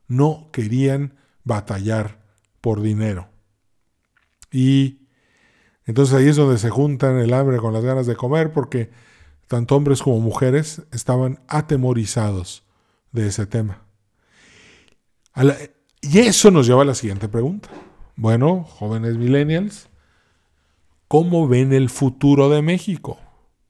No 0.07 0.49
querían 0.51 1.15
batallar 1.43 2.23
por 2.59 2.81
dinero. 2.81 3.29
Y 4.51 5.00
entonces 5.85 6.15
ahí 6.15 6.27
es 6.27 6.35
donde 6.35 6.57
se 6.57 6.69
juntan 6.69 7.17
el 7.17 7.33
hambre 7.33 7.57
con 7.57 7.73
las 7.73 7.83
ganas 7.83 8.05
de 8.05 8.15
comer 8.15 8.51
porque 8.51 8.91
tanto 9.47 9.75
hombres 9.75 10.01
como 10.01 10.19
mujeres 10.19 10.83
estaban 10.91 11.39
atemorizados 11.47 12.63
de 13.11 13.27
ese 13.27 13.45
tema. 13.45 13.81
y 16.01 16.19
eso 16.19 16.51
nos 16.51 16.67
lleva 16.67 16.83
a 16.83 16.85
la 16.85 16.95
siguiente 16.95 17.27
pregunta. 17.27 17.69
Bueno, 18.15 18.63
jóvenes 18.63 19.17
millennials, 19.17 19.89
¿cómo 21.07 21.47
ven 21.47 21.73
el 21.73 21.89
futuro 21.89 22.49
de 22.49 22.61
México? 22.61 23.17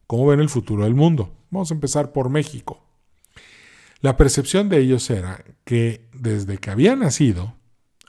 ¿Cómo 0.07 0.27
ven 0.27 0.39
el 0.39 0.49
futuro 0.49 0.83
del 0.83 0.93
mundo? 0.93 1.33
Vamos 1.49 1.71
a 1.71 1.73
empezar 1.73 2.11
por 2.11 2.29
México. 2.29 2.83
La 4.01 4.17
percepción 4.17 4.67
de 4.67 4.79
ellos 4.79 5.09
era 5.09 5.43
que 5.63 6.09
desde 6.13 6.57
que 6.57 6.69
había 6.69 6.95
nacido 6.95 7.55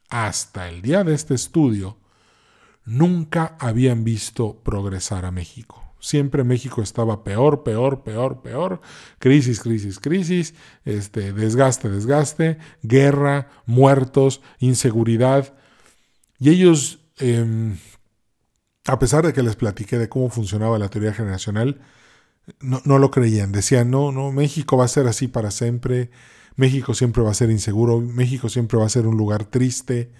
hasta 0.08 0.68
el 0.68 0.82
día 0.82 1.04
de 1.04 1.14
este 1.14 1.34
estudio, 1.34 1.96
nunca 2.84 3.56
habían 3.58 4.04
visto 4.04 4.60
progresar 4.62 5.24
a 5.24 5.30
México. 5.30 5.82
Siempre 6.02 6.42
México 6.42 6.82
estaba 6.82 7.22
peor, 7.22 7.62
peor, 7.62 8.02
peor, 8.02 8.42
peor. 8.42 8.80
Crisis, 9.20 9.60
crisis, 9.60 10.00
crisis. 10.00 10.54
Este, 10.84 11.32
desgaste, 11.32 11.88
desgaste. 11.88 12.58
Guerra, 12.82 13.48
muertos, 13.66 14.42
inseguridad. 14.58 15.54
Y 16.40 16.50
ellos, 16.50 16.98
em, 17.18 17.76
a 18.84 18.98
pesar 18.98 19.24
de 19.24 19.32
que 19.32 19.44
les 19.44 19.54
platiqué 19.54 19.96
de 19.96 20.08
cómo 20.08 20.28
funcionaba 20.28 20.76
la 20.76 20.88
teoría 20.88 21.12
generacional, 21.14 21.80
no, 22.60 22.82
no, 22.84 22.98
lo 22.98 23.12
creían. 23.12 23.52
Decían, 23.52 23.88
no, 23.92 24.10
no, 24.10 24.32
México 24.32 24.76
va 24.76 24.86
a 24.86 24.88
ser 24.88 25.06
así 25.06 25.28
para 25.28 25.52
siempre. 25.52 26.10
México 26.56 26.94
siempre 26.94 27.22
va 27.22 27.30
a 27.30 27.34
ser 27.34 27.50
inseguro. 27.50 28.00
México 28.00 28.48
siempre 28.48 28.76
va 28.76 28.86
a 28.86 28.88
ser 28.88 29.06
un 29.06 29.16
lugar 29.16 29.44
triste. 29.44 30.10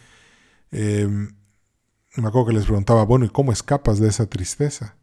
Eh, 0.70 1.09
me 2.20 2.29
acuerdo 2.29 2.48
que 2.48 2.55
les 2.55 2.64
preguntaba, 2.64 3.05
bueno, 3.05 3.25
¿y 3.25 3.31
cómo 3.31 3.53
escapas 3.53 3.98
de 3.98 4.09
esa 4.09 4.27
tristeza? 4.27 4.96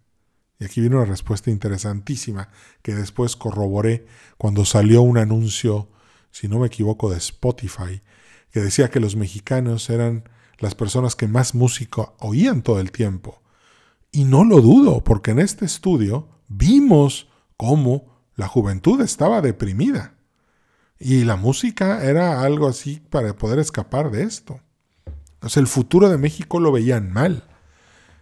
Y 0.60 0.66
aquí 0.66 0.82
viene 0.82 0.98
una 0.98 1.06
respuesta 1.06 1.50
interesantísima 1.50 2.50
que 2.82 2.94
después 2.94 3.36
corroboré 3.36 4.06
cuando 4.38 4.66
salió 4.66 5.02
un 5.02 5.18
anuncio, 5.18 5.90
si 6.32 6.48
no 6.48 6.60
me 6.60 6.68
equivoco, 6.68 7.10
de 7.10 7.18
Spotify, 7.18 8.02
que 8.52 8.60
decía 8.60 8.90
que 8.90 9.00
los 9.00 9.16
mexicanos 9.16 9.90
eran 9.90 10.30
las 10.60 10.76
personas 10.76 11.16
que 11.16 11.28
más 11.28 11.56
música 11.56 12.12
oían 12.20 12.62
todo 12.62 12.80
el 12.80 12.92
tiempo. 12.92 13.42
Y 14.12 14.26
no 14.26 14.44
lo 14.44 14.62
dudo, 14.62 15.04
porque 15.04 15.32
en 15.32 15.40
este 15.40 15.66
estudio 15.66 16.28
vimos 16.48 17.30
cómo 17.58 18.20
la 18.36 18.48
juventud 18.48 19.02
estaba 19.02 19.42
deprimida. 19.42 20.16
Y 21.00 21.24
la 21.24 21.38
música 21.38 22.04
era 22.04 22.42
algo 22.42 22.68
así 22.68 23.00
para 23.10 23.34
poder 23.36 23.60
escapar 23.60 24.12
de 24.12 24.24
esto. 24.24 24.60
Sea, 25.48 25.62
el 25.62 25.68
futuro 25.68 26.10
de 26.10 26.18
México 26.18 26.60
lo 26.60 26.72
veían 26.72 27.12
mal. 27.14 27.44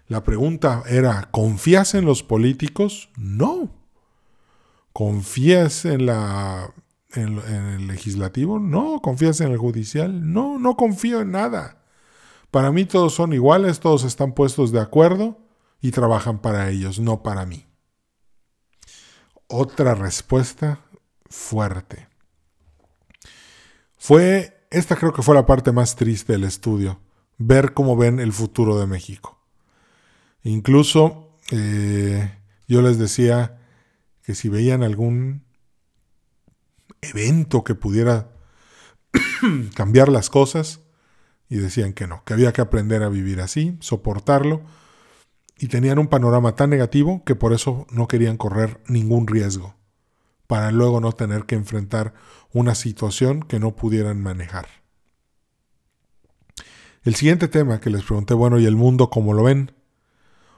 La 0.08 0.24
pregunta 0.24 0.84
era, 0.88 1.30
¿confías 1.32 1.96
en 1.96 2.06
los 2.06 2.24
políticos? 2.24 3.10
No. 3.18 3.72
¿Confías 4.94 5.86
en, 5.86 6.06
la, 6.06 6.74
en, 7.14 7.40
el 7.40 7.88
legislativo? 7.88 8.60
No. 8.60 9.02
¿Confías 9.02 9.42
en 9.42 9.52
el 9.52 9.58
judicial? 9.58 10.32
No, 10.32 10.60
no 10.60 10.78
confío 10.78 11.22
en 11.22 11.32
nada. 11.32 11.84
Para 12.52 12.72
mí 12.72 12.86
todos 12.86 13.16
son 13.16 13.34
iguales, 13.34 13.80
todos 13.80 14.04
están 14.04 14.34
puestos 14.34 14.72
de 14.72 14.80
acuerdo 14.80 15.40
y 15.82 15.92
trabajan 15.92 16.40
para 16.40 16.70
ellos, 16.70 17.00
no 17.00 17.24
para 17.24 17.46
mí. 17.46 17.66
Otra 19.48 19.96
respuesta 19.96 20.82
fuerte. 21.30 22.08
Fue, 23.98 24.66
esta 24.70 24.96
creo 24.96 25.12
que 25.12 25.22
fue 25.22 25.36
la 25.36 25.46
parte 25.46 25.72
más 25.72 25.96
triste 25.96 26.34
del 26.34 26.46
estudio 26.46 27.00
ver 27.38 27.74
cómo 27.74 27.96
ven 27.96 28.20
el 28.20 28.34
futuro 28.34 28.80
de 28.80 28.88
México. 28.88 29.40
Incluso 30.44 31.38
eh, 31.52 32.32
yo 32.68 32.82
les 32.82 32.98
decía 32.98 33.60
que 34.24 34.36
si 34.36 34.50
veían 34.50 34.84
algún 34.84 35.46
evento 37.02 37.64
que 37.64 37.76
pudiera 37.76 38.32
cambiar 39.76 40.10
las 40.10 40.30
cosas, 40.30 40.82
y 41.50 41.58
decían 41.58 41.94
que 41.94 42.08
no, 42.08 42.24
que 42.26 42.34
había 42.34 42.52
que 42.52 42.62
aprender 42.62 43.04
a 43.04 43.10
vivir 43.10 43.42
así, 43.42 43.78
soportarlo, 43.80 44.62
y 45.58 45.68
tenían 45.68 45.98
un 45.98 46.08
panorama 46.08 46.56
tan 46.56 46.70
negativo 46.70 47.24
que 47.26 47.36
por 47.36 47.54
eso 47.54 47.88
no 47.90 48.08
querían 48.08 48.38
correr 48.38 48.82
ningún 48.88 49.28
riesgo, 49.28 49.76
para 50.46 50.72
luego 50.72 51.00
no 51.00 51.14
tener 51.14 51.46
que 51.46 51.56
enfrentar 51.56 52.14
una 52.52 52.76
situación 52.76 53.42
que 53.42 53.60
no 53.60 53.76
pudieran 53.76 54.22
manejar. 54.22 54.68
El 57.08 57.16
siguiente 57.16 57.48
tema 57.48 57.80
que 57.80 57.90
les 57.90 58.04
pregunté, 58.04 58.34
bueno, 58.34 58.60
¿y 58.60 58.66
el 58.66 58.76
mundo 58.76 59.10
cómo 59.10 59.34
lo 59.34 59.44
ven? 59.44 59.72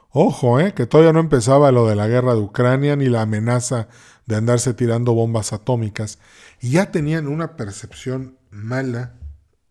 Ojo, 0.08 0.58
¿eh? 0.58 0.74
que 0.74 0.84
todavía 0.84 1.12
no 1.12 1.20
empezaba 1.20 1.70
lo 1.70 1.86
de 1.86 1.94
la 1.94 2.08
guerra 2.08 2.34
de 2.34 2.40
Ucrania 2.40 2.96
ni 2.96 3.08
la 3.08 3.22
amenaza 3.22 3.86
de 4.26 4.34
andarse 4.34 4.74
tirando 4.74 5.12
bombas 5.12 5.52
atómicas. 5.52 6.18
Y 6.60 6.72
ya 6.72 6.90
tenían 6.90 7.28
una 7.28 7.56
percepción 7.56 8.36
mala 8.50 9.14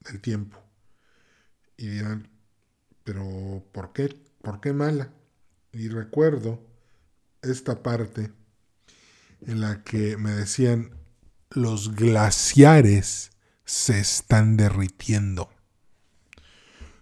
del 0.09 0.21
tiempo. 0.21 0.57
Y 1.75 1.87
dirán, 1.87 2.29
pero 3.03 3.61
¿por 3.73 3.91
qué? 3.91 4.15
¿Por 4.41 4.61
qué 4.61 4.71
mala? 4.71 5.11
Y 5.73 5.89
recuerdo 5.89 6.65
esta 7.41 7.83
parte 7.83 8.31
en 9.45 9.59
la 9.59 9.83
que 9.83 10.15
me 10.15 10.31
decían, 10.31 10.91
los 11.49 11.93
glaciares 11.93 13.31
se 13.65 13.99
están 13.99 14.55
derritiendo. 14.55 15.49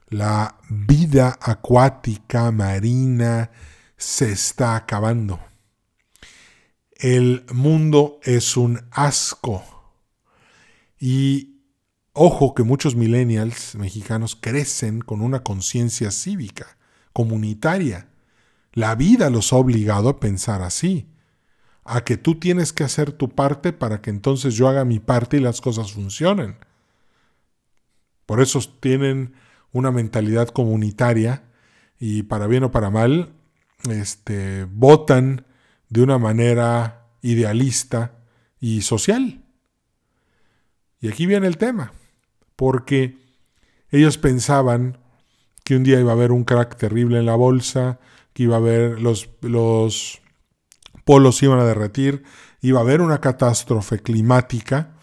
La 0.09 0.57
vida 0.69 1.37
acuática, 1.41 2.49
marina, 2.51 3.51
se 3.97 4.31
está 4.31 4.77
acabando. 4.77 5.39
El 6.95 7.45
mundo 7.51 8.19
es 8.23 8.55
un 8.55 8.87
asco. 8.91 9.63
Y 10.97 11.61
ojo 12.13 12.55
que 12.55 12.63
muchos 12.63 12.95
millennials 12.95 13.75
mexicanos 13.75 14.37
crecen 14.39 15.01
con 15.01 15.19
una 15.19 15.43
conciencia 15.43 16.09
cívica, 16.11 16.77
comunitaria. 17.11 18.07
La 18.71 18.95
vida 18.95 19.29
los 19.29 19.51
ha 19.51 19.57
obligado 19.57 20.07
a 20.07 20.19
pensar 20.21 20.61
así, 20.61 21.09
a 21.83 22.05
que 22.05 22.15
tú 22.15 22.39
tienes 22.39 22.71
que 22.71 22.85
hacer 22.85 23.11
tu 23.11 23.27
parte 23.27 23.73
para 23.73 24.01
que 24.01 24.09
entonces 24.09 24.55
yo 24.55 24.69
haga 24.69 24.85
mi 24.85 24.99
parte 24.99 25.35
y 25.35 25.41
las 25.41 25.59
cosas 25.59 25.91
funcionen. 25.91 26.57
Por 28.25 28.41
eso 28.41 28.59
tienen 28.79 29.33
una 29.71 29.91
mentalidad 29.91 30.49
comunitaria 30.49 31.43
y 31.99 32.23
para 32.23 32.47
bien 32.47 32.63
o 32.63 32.71
para 32.71 32.89
mal, 32.89 33.33
este, 33.89 34.65
votan 34.65 35.45
de 35.89 36.01
una 36.01 36.17
manera 36.17 37.07
idealista 37.21 38.19
y 38.59 38.81
social. 38.81 39.43
Y 40.99 41.09
aquí 41.09 41.25
viene 41.25 41.47
el 41.47 41.57
tema, 41.57 41.93
porque 42.55 43.17
ellos 43.91 44.17
pensaban 44.17 44.97
que 45.63 45.75
un 45.75 45.83
día 45.83 45.99
iba 45.99 46.11
a 46.11 46.15
haber 46.15 46.31
un 46.31 46.43
crack 46.43 46.77
terrible 46.77 47.19
en 47.19 47.25
la 47.25 47.35
bolsa, 47.35 47.99
que 48.33 48.43
iba 48.43 48.55
a 48.55 48.59
haber 48.59 49.01
los, 49.01 49.29
los 49.41 50.21
polos 51.05 51.41
iban 51.43 51.59
a 51.59 51.65
derretir, 51.65 52.23
iba 52.61 52.79
a 52.79 52.83
haber 52.83 53.01
una 53.01 53.21
catástrofe 53.21 53.99
climática 53.99 54.96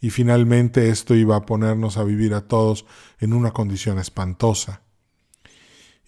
y 0.00 0.10
finalmente 0.10 0.88
esto 0.88 1.14
iba 1.14 1.36
a 1.36 1.46
ponernos 1.46 1.98
a 1.98 2.04
vivir 2.04 2.32
a 2.34 2.40
todos 2.40 2.86
en 3.18 3.34
una 3.34 3.52
condición 3.52 3.98
espantosa. 3.98 4.82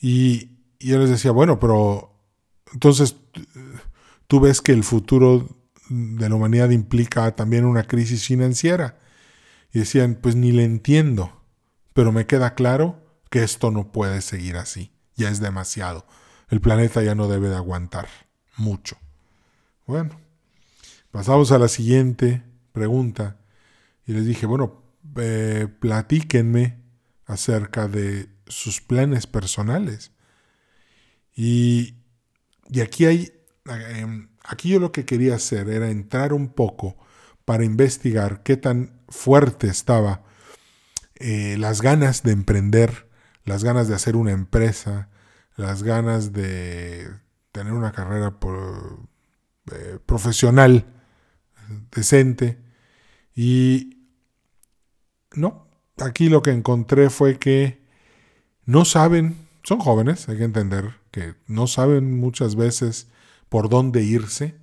Y, 0.00 0.50
yo 0.80 0.98
les 0.98 1.10
decía, 1.10 1.30
bueno, 1.30 1.60
pero 1.60 2.12
entonces 2.72 3.16
tú 4.26 4.40
ves 4.40 4.60
que 4.60 4.72
el 4.72 4.82
futuro 4.82 5.48
de 5.88 6.28
la 6.28 6.34
humanidad 6.34 6.70
implica 6.70 7.36
también 7.36 7.64
una 7.64 7.84
crisis 7.84 8.26
financiera. 8.26 8.98
Y 9.72 9.78
decían, 9.78 10.18
pues 10.20 10.34
ni 10.34 10.50
le 10.50 10.64
entiendo, 10.64 11.40
pero 11.92 12.10
me 12.12 12.26
queda 12.26 12.54
claro 12.54 12.98
que 13.30 13.44
esto 13.44 13.70
no 13.70 13.92
puede 13.92 14.20
seguir 14.22 14.56
así, 14.56 14.90
ya 15.16 15.30
es 15.30 15.40
demasiado. 15.40 16.04
El 16.48 16.60
planeta 16.60 17.02
ya 17.02 17.14
no 17.14 17.28
debe 17.28 17.48
de 17.48 17.56
aguantar 17.56 18.08
mucho. 18.56 18.96
Bueno, 19.86 20.18
pasamos 21.10 21.52
a 21.52 21.58
la 21.58 21.68
siguiente 21.68 22.42
pregunta 22.72 23.36
y 24.06 24.12
les 24.12 24.26
dije, 24.26 24.46
bueno, 24.46 24.82
eh, 25.16 25.68
platíquenme 25.80 26.82
acerca 27.26 27.88
de 27.88 28.28
sus 28.46 28.80
planes 28.80 29.26
personales. 29.26 30.12
Y, 31.34 31.96
y 32.68 32.80
aquí 32.80 33.06
hay, 33.06 33.32
em, 33.66 34.28
aquí 34.44 34.70
yo 34.70 34.80
lo 34.80 34.92
que 34.92 35.04
quería 35.04 35.36
hacer 35.36 35.68
era 35.68 35.90
entrar 35.90 36.32
un 36.32 36.48
poco 36.48 36.96
para 37.44 37.64
investigar 37.64 38.42
qué 38.42 38.56
tan 38.56 39.00
fuerte 39.08 39.68
estaba 39.68 40.22
eh, 41.16 41.56
las 41.58 41.82
ganas 41.82 42.22
de 42.22 42.32
emprender, 42.32 43.08
las 43.44 43.64
ganas 43.64 43.88
de 43.88 43.94
hacer 43.94 44.16
una 44.16 44.32
empresa, 44.32 45.08
las 45.56 45.82
ganas 45.82 46.32
de 46.32 47.08
tener 47.52 47.72
una 47.72 47.92
carrera 47.92 48.38
eh, 49.72 49.98
profesional 50.04 50.86
decente 51.94 52.58
y 53.34 54.08
no, 55.34 55.68
aquí 55.98 56.28
lo 56.28 56.42
que 56.42 56.50
encontré 56.50 57.10
fue 57.10 57.38
que 57.38 57.82
no 58.64 58.84
saben, 58.84 59.48
son 59.62 59.78
jóvenes, 59.78 60.28
hay 60.28 60.38
que 60.38 60.44
entender, 60.44 60.94
que 61.10 61.34
no 61.46 61.66
saben 61.66 62.18
muchas 62.18 62.56
veces 62.56 63.08
por 63.48 63.68
dónde 63.68 64.02
irse. 64.02 64.60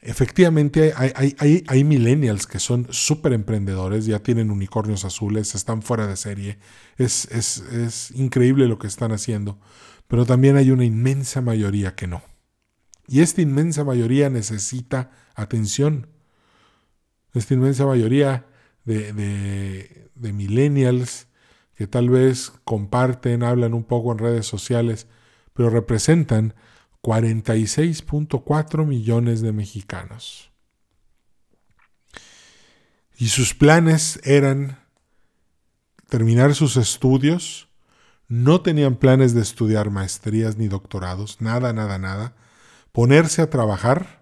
Efectivamente, 0.00 0.92
hay, 0.96 1.34
hay, 1.38 1.64
hay, 1.66 1.84
millennials 1.84 2.46
que 2.46 2.60
son 2.60 2.86
súper 2.90 3.32
emprendedores, 3.32 4.06
ya 4.06 4.20
tienen 4.20 4.52
unicornios 4.52 5.04
azules, 5.04 5.56
están 5.56 5.82
fuera 5.82 6.06
de 6.06 6.16
serie. 6.16 6.58
Es, 6.98 7.24
es, 7.32 7.58
es 7.72 8.12
increíble 8.12 8.68
lo 8.68 8.78
que 8.78 8.86
están 8.86 9.10
haciendo. 9.10 9.58
Pero 10.06 10.24
también 10.24 10.56
hay 10.56 10.70
una 10.70 10.84
inmensa 10.84 11.40
mayoría 11.40 11.96
que 11.96 12.06
no. 12.06 12.22
Y 13.08 13.20
esta 13.20 13.42
inmensa 13.42 13.82
mayoría 13.82 14.30
necesita 14.30 15.10
atención. 15.34 16.06
Esta 17.34 17.54
inmensa 17.54 17.86
mayoría 17.86 18.46
de, 18.84 20.10
millennials 20.14 21.26
que 21.74 21.86
tal 21.86 22.10
vez 22.10 22.52
comparten, 22.64 23.42
hablan 23.42 23.74
un 23.74 23.84
poco 23.84 24.12
en 24.12 24.18
redes 24.18 24.46
sociales, 24.46 25.06
pero 25.52 25.70
representan 25.70 26.54
46.4 27.02 28.84
millones 28.86 29.40
de 29.40 29.52
mexicanos. 29.52 30.50
Y 33.16 33.28
sus 33.28 33.54
planes 33.54 34.20
eran 34.24 34.78
terminar 36.08 36.54
sus 36.54 36.76
estudios, 36.76 37.68
no 38.28 38.60
tenían 38.60 38.96
planes 38.96 39.34
de 39.34 39.42
estudiar 39.42 39.90
maestrías 39.90 40.56
ni 40.56 40.68
doctorados, 40.68 41.40
nada, 41.40 41.72
nada, 41.72 41.98
nada, 41.98 42.34
ponerse 42.92 43.42
a 43.42 43.50
trabajar 43.50 44.17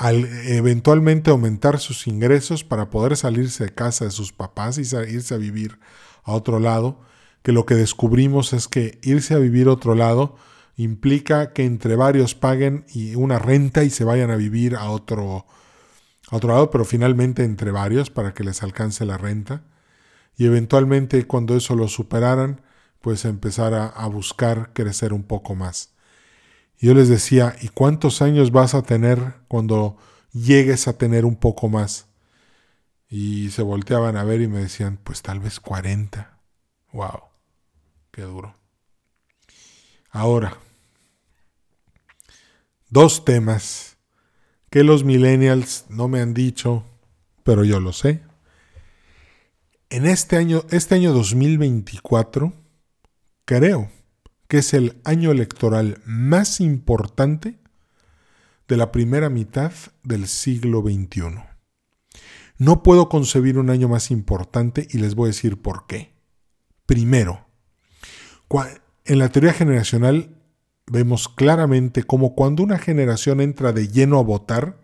al 0.00 0.24
eventualmente 0.46 1.30
aumentar 1.30 1.78
sus 1.78 2.06
ingresos 2.06 2.64
para 2.64 2.88
poder 2.88 3.18
salirse 3.18 3.64
de 3.64 3.74
casa 3.74 4.06
de 4.06 4.10
sus 4.10 4.32
papás 4.32 4.78
y 4.78 4.80
irse 4.80 5.34
a 5.34 5.36
vivir 5.36 5.78
a 6.24 6.32
otro 6.32 6.58
lado, 6.58 7.02
que 7.42 7.52
lo 7.52 7.66
que 7.66 7.74
descubrimos 7.74 8.54
es 8.54 8.66
que 8.66 8.98
irse 9.02 9.34
a 9.34 9.38
vivir 9.38 9.68
a 9.68 9.72
otro 9.72 9.94
lado 9.94 10.36
implica 10.76 11.52
que 11.52 11.66
entre 11.66 11.96
varios 11.96 12.34
paguen 12.34 12.86
una 13.14 13.38
renta 13.38 13.84
y 13.84 13.90
se 13.90 14.04
vayan 14.04 14.30
a 14.30 14.36
vivir 14.36 14.74
a 14.74 14.88
otro, 14.90 15.44
a 16.30 16.36
otro 16.36 16.48
lado, 16.48 16.70
pero 16.70 16.86
finalmente 16.86 17.44
entre 17.44 17.70
varios 17.70 18.08
para 18.08 18.32
que 18.32 18.42
les 18.42 18.62
alcance 18.62 19.04
la 19.04 19.18
renta. 19.18 19.64
Y 20.34 20.46
eventualmente 20.46 21.26
cuando 21.26 21.54
eso 21.56 21.76
lo 21.76 21.88
superaran, 21.88 22.62
pues 23.02 23.26
empezar 23.26 23.74
a, 23.74 23.88
a 23.88 24.06
buscar 24.06 24.72
crecer 24.72 25.12
un 25.12 25.24
poco 25.24 25.54
más. 25.54 25.92
Yo 26.80 26.94
les 26.94 27.10
decía, 27.10 27.56
¿y 27.60 27.68
cuántos 27.68 28.22
años 28.22 28.52
vas 28.52 28.74
a 28.74 28.80
tener 28.80 29.34
cuando 29.48 29.98
llegues 30.32 30.88
a 30.88 30.96
tener 30.96 31.26
un 31.26 31.36
poco 31.36 31.68
más? 31.68 32.06
Y 33.06 33.50
se 33.50 33.60
volteaban 33.60 34.16
a 34.16 34.24
ver 34.24 34.40
y 34.40 34.48
me 34.48 34.60
decían, 34.60 34.98
pues 35.04 35.20
tal 35.20 35.40
vez 35.40 35.60
40. 35.60 36.38
¡Wow! 36.94 37.24
¡Qué 38.10 38.22
duro! 38.22 38.54
Ahora, 40.08 40.56
dos 42.88 43.26
temas 43.26 43.98
que 44.70 44.82
los 44.82 45.04
millennials 45.04 45.84
no 45.90 46.08
me 46.08 46.22
han 46.22 46.32
dicho, 46.32 46.84
pero 47.44 47.62
yo 47.62 47.78
lo 47.78 47.92
sé. 47.92 48.22
En 49.90 50.06
este 50.06 50.38
año, 50.38 50.64
este 50.70 50.94
año 50.94 51.12
2024, 51.12 52.54
creo 53.44 53.90
que 54.50 54.58
es 54.58 54.74
el 54.74 55.00
año 55.04 55.30
electoral 55.30 56.02
más 56.04 56.60
importante 56.60 57.60
de 58.66 58.76
la 58.76 58.90
primera 58.90 59.30
mitad 59.30 59.70
del 60.02 60.26
siglo 60.26 60.82
XXI. 60.82 61.44
No 62.58 62.82
puedo 62.82 63.08
concebir 63.08 63.58
un 63.58 63.70
año 63.70 63.88
más 63.88 64.10
importante 64.10 64.88
y 64.90 64.98
les 64.98 65.14
voy 65.14 65.26
a 65.26 65.34
decir 65.34 65.62
por 65.62 65.86
qué. 65.86 66.14
Primero, 66.84 67.46
en 69.04 69.20
la 69.20 69.28
teoría 69.28 69.52
generacional 69.52 70.34
vemos 70.84 71.28
claramente 71.28 72.02
cómo 72.02 72.34
cuando 72.34 72.64
una 72.64 72.78
generación 72.78 73.40
entra 73.40 73.72
de 73.72 73.86
lleno 73.86 74.18
a 74.18 74.24
votar, 74.24 74.80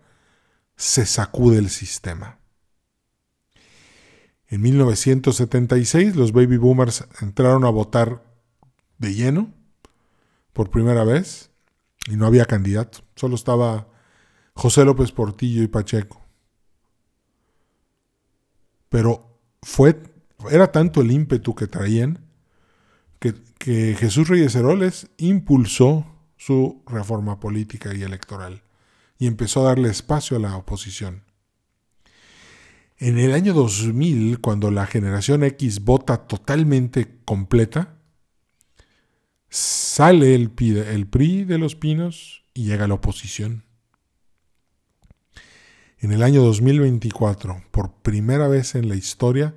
se 0.77 1.05
sacude 1.05 1.57
el 1.57 1.69
sistema. 1.69 2.39
En 4.47 4.61
1976 4.61 6.15
los 6.15 6.31
baby 6.31 6.55
boomers 6.55 7.03
entraron 7.19 7.65
a 7.65 7.69
votar 7.69 8.23
de 8.97 9.13
lleno 9.13 9.56
por 10.57 10.71
primera 10.71 11.03
vez 11.03 11.51
y 12.07 12.15
no 12.15 12.25
había 12.25 12.45
candidato. 12.45 13.01
Solo 13.15 13.35
estaba 13.35 13.89
José 14.55 14.83
López 14.85 15.11
Portillo 15.11 15.61
y 15.61 15.67
Pacheco. 15.67 16.25
Pero 18.89 19.39
fue, 19.61 20.01
era 20.49 20.71
tanto 20.71 21.01
el 21.01 21.11
ímpetu 21.11 21.53
que 21.53 21.67
traían 21.67 22.25
que, 23.19 23.35
que 23.59 23.95
Jesús 23.99 24.29
Reyes 24.29 24.55
Heroles 24.55 25.11
impulsó 25.17 26.07
su 26.37 26.81
reforma 26.87 27.39
política 27.39 27.93
y 27.93 28.01
electoral 28.01 28.63
y 29.19 29.27
empezó 29.27 29.61
a 29.61 29.69
darle 29.69 29.89
espacio 29.89 30.37
a 30.37 30.39
la 30.39 30.57
oposición. 30.57 31.21
En 32.97 33.19
el 33.19 33.35
año 33.35 33.53
2000, 33.53 34.41
cuando 34.41 34.71
la 34.71 34.87
generación 34.87 35.43
X 35.43 35.83
vota 35.83 36.25
totalmente 36.25 37.19
completa, 37.25 37.96
sale 39.49 40.35
el, 40.35 40.49
PRI 40.51 41.45
de 41.45 41.57
los 41.57 41.75
Pinos 41.75 42.43
y 42.53 42.65
llega 42.65 42.87
la 42.87 42.95
oposición. 42.95 43.63
En 45.99 46.11
el 46.11 46.21
año 46.21 46.43
2024, 46.43 47.63
por 47.71 47.93
primera 48.01 48.47
vez 48.47 48.75
en 48.75 48.87
la 48.87 48.95
historia, 48.95 49.55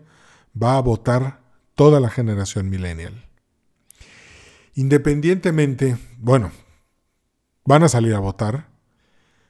va 0.60 0.76
a 0.76 0.80
votar 0.80 1.42
toda 1.74 2.00
la 2.00 2.08
generación 2.08 2.70
millennial. 2.70 3.26
Independientemente, 4.74 5.98
bueno, 6.18 6.52
van 7.64 7.82
a 7.82 7.88
salir 7.88 8.14
a 8.14 8.20
votar, 8.20 8.70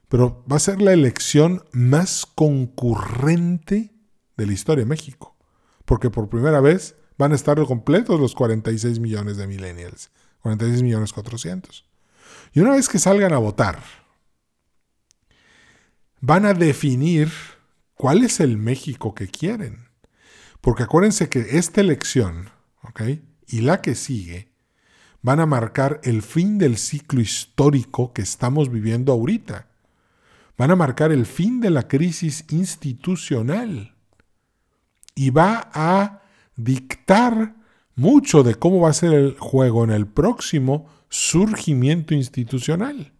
pero 0.08 0.44
va 0.50 0.56
a 0.56 0.60
ser 0.60 0.82
la 0.82 0.92
elección 0.92 1.64
más 1.72 2.26
concurrente 2.26 3.94
de 4.36 4.46
la 4.46 4.52
historia 4.52 4.84
de 4.84 4.88
México, 4.88 5.36
porque 5.84 6.10
por 6.10 6.28
primera 6.28 6.60
vez 6.60 6.96
van 7.16 7.32
a 7.32 7.36
estar 7.36 7.62
completos 7.64 8.18
los 8.18 8.34
46 8.34 8.98
millones 8.98 9.36
de 9.36 9.46
millennials, 9.46 10.10
46 10.42 10.82
millones 10.82 11.12
400. 11.12 11.84
Y 12.52 12.60
una 12.60 12.72
vez 12.72 12.88
que 12.88 12.98
salgan 12.98 13.32
a 13.32 13.38
votar, 13.38 13.82
van 16.20 16.46
a 16.46 16.54
definir 16.54 17.30
cuál 17.94 18.22
es 18.24 18.40
el 18.40 18.56
México 18.56 19.14
que 19.14 19.28
quieren. 19.28 19.88
Porque 20.60 20.82
acuérdense 20.82 21.28
que 21.28 21.58
esta 21.58 21.80
elección, 21.80 22.50
¿ok? 22.82 23.02
Y 23.46 23.60
la 23.62 23.80
que 23.80 23.94
sigue, 23.94 24.52
van 25.22 25.40
a 25.40 25.46
marcar 25.46 26.00
el 26.04 26.22
fin 26.22 26.58
del 26.58 26.76
ciclo 26.78 27.20
histórico 27.20 28.12
que 28.12 28.22
estamos 28.22 28.70
viviendo 28.70 29.12
ahorita 29.12 29.70
van 30.60 30.72
a 30.72 30.76
marcar 30.76 31.10
el 31.10 31.24
fin 31.24 31.62
de 31.62 31.70
la 31.70 31.88
crisis 31.88 32.44
institucional 32.50 33.94
y 35.14 35.30
va 35.30 35.70
a 35.72 36.20
dictar 36.54 37.54
mucho 38.00 38.42
de 38.42 38.54
cómo 38.54 38.80
va 38.80 38.90
a 38.90 38.94
ser 38.94 39.12
el 39.12 39.38
juego 39.38 39.84
en 39.84 39.90
el 39.90 40.06
próximo 40.06 40.88
surgimiento 41.08 42.14
institucional. 42.14 43.12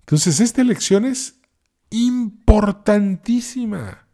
Entonces, 0.00 0.40
esta 0.40 0.62
elección 0.62 1.04
es 1.04 1.40
importantísima. 1.90 4.08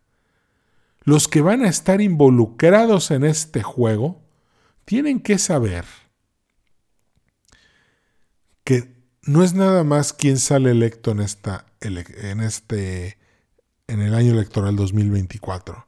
Los 1.00 1.28
que 1.28 1.40
van 1.40 1.64
a 1.64 1.68
estar 1.68 2.02
involucrados 2.02 3.10
en 3.10 3.24
este 3.24 3.62
juego 3.62 4.22
tienen 4.84 5.20
que 5.20 5.38
saber 5.38 5.86
que 8.64 8.94
no 9.22 9.42
es 9.42 9.54
nada 9.54 9.82
más 9.84 10.12
quién 10.12 10.36
sale 10.38 10.70
electo 10.70 11.12
en, 11.12 11.20
esta, 11.20 11.64
en, 11.80 12.40
este, 12.40 13.16
en 13.86 14.02
el 14.02 14.14
año 14.14 14.32
electoral 14.32 14.76
2024, 14.76 15.87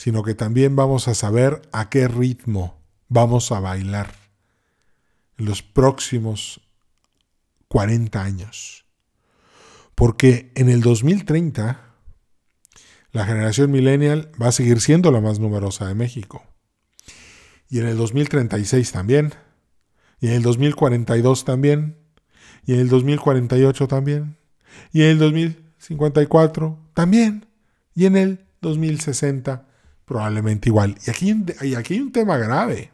sino 0.00 0.22
que 0.22 0.34
también 0.34 0.76
vamos 0.76 1.08
a 1.08 1.14
saber 1.14 1.60
a 1.72 1.90
qué 1.90 2.08
ritmo 2.08 2.80
vamos 3.08 3.52
a 3.52 3.60
bailar 3.60 4.14
en 5.36 5.44
los 5.44 5.62
próximos 5.62 6.62
40 7.68 8.22
años. 8.22 8.86
Porque 9.94 10.52
en 10.54 10.70
el 10.70 10.80
2030 10.80 11.82
la 13.12 13.26
generación 13.26 13.70
millennial 13.70 14.32
va 14.40 14.48
a 14.48 14.52
seguir 14.52 14.80
siendo 14.80 15.10
la 15.10 15.20
más 15.20 15.38
numerosa 15.38 15.86
de 15.86 15.94
México. 15.94 16.46
Y 17.68 17.80
en 17.80 17.86
el 17.86 17.98
2036 17.98 18.92
también. 18.92 19.34
Y 20.18 20.28
en 20.28 20.32
el 20.32 20.42
2042 20.42 21.44
también 21.44 22.00
y 22.64 22.72
en 22.72 22.80
el 22.80 22.88
2048 22.88 23.86
también, 23.86 24.36
y 24.92 25.02
en 25.02 25.10
el 25.10 25.18
2054 25.18 26.78
también, 26.94 27.46
y 27.94 28.06
en 28.06 28.16
el 28.16 28.46
2060 28.60 29.66
probablemente 30.10 30.68
igual. 30.68 30.96
Y 31.06 31.10
aquí, 31.10 31.44
y 31.62 31.76
aquí 31.76 31.94
hay 31.94 32.00
un 32.00 32.10
tema 32.10 32.36
grave. 32.36 32.90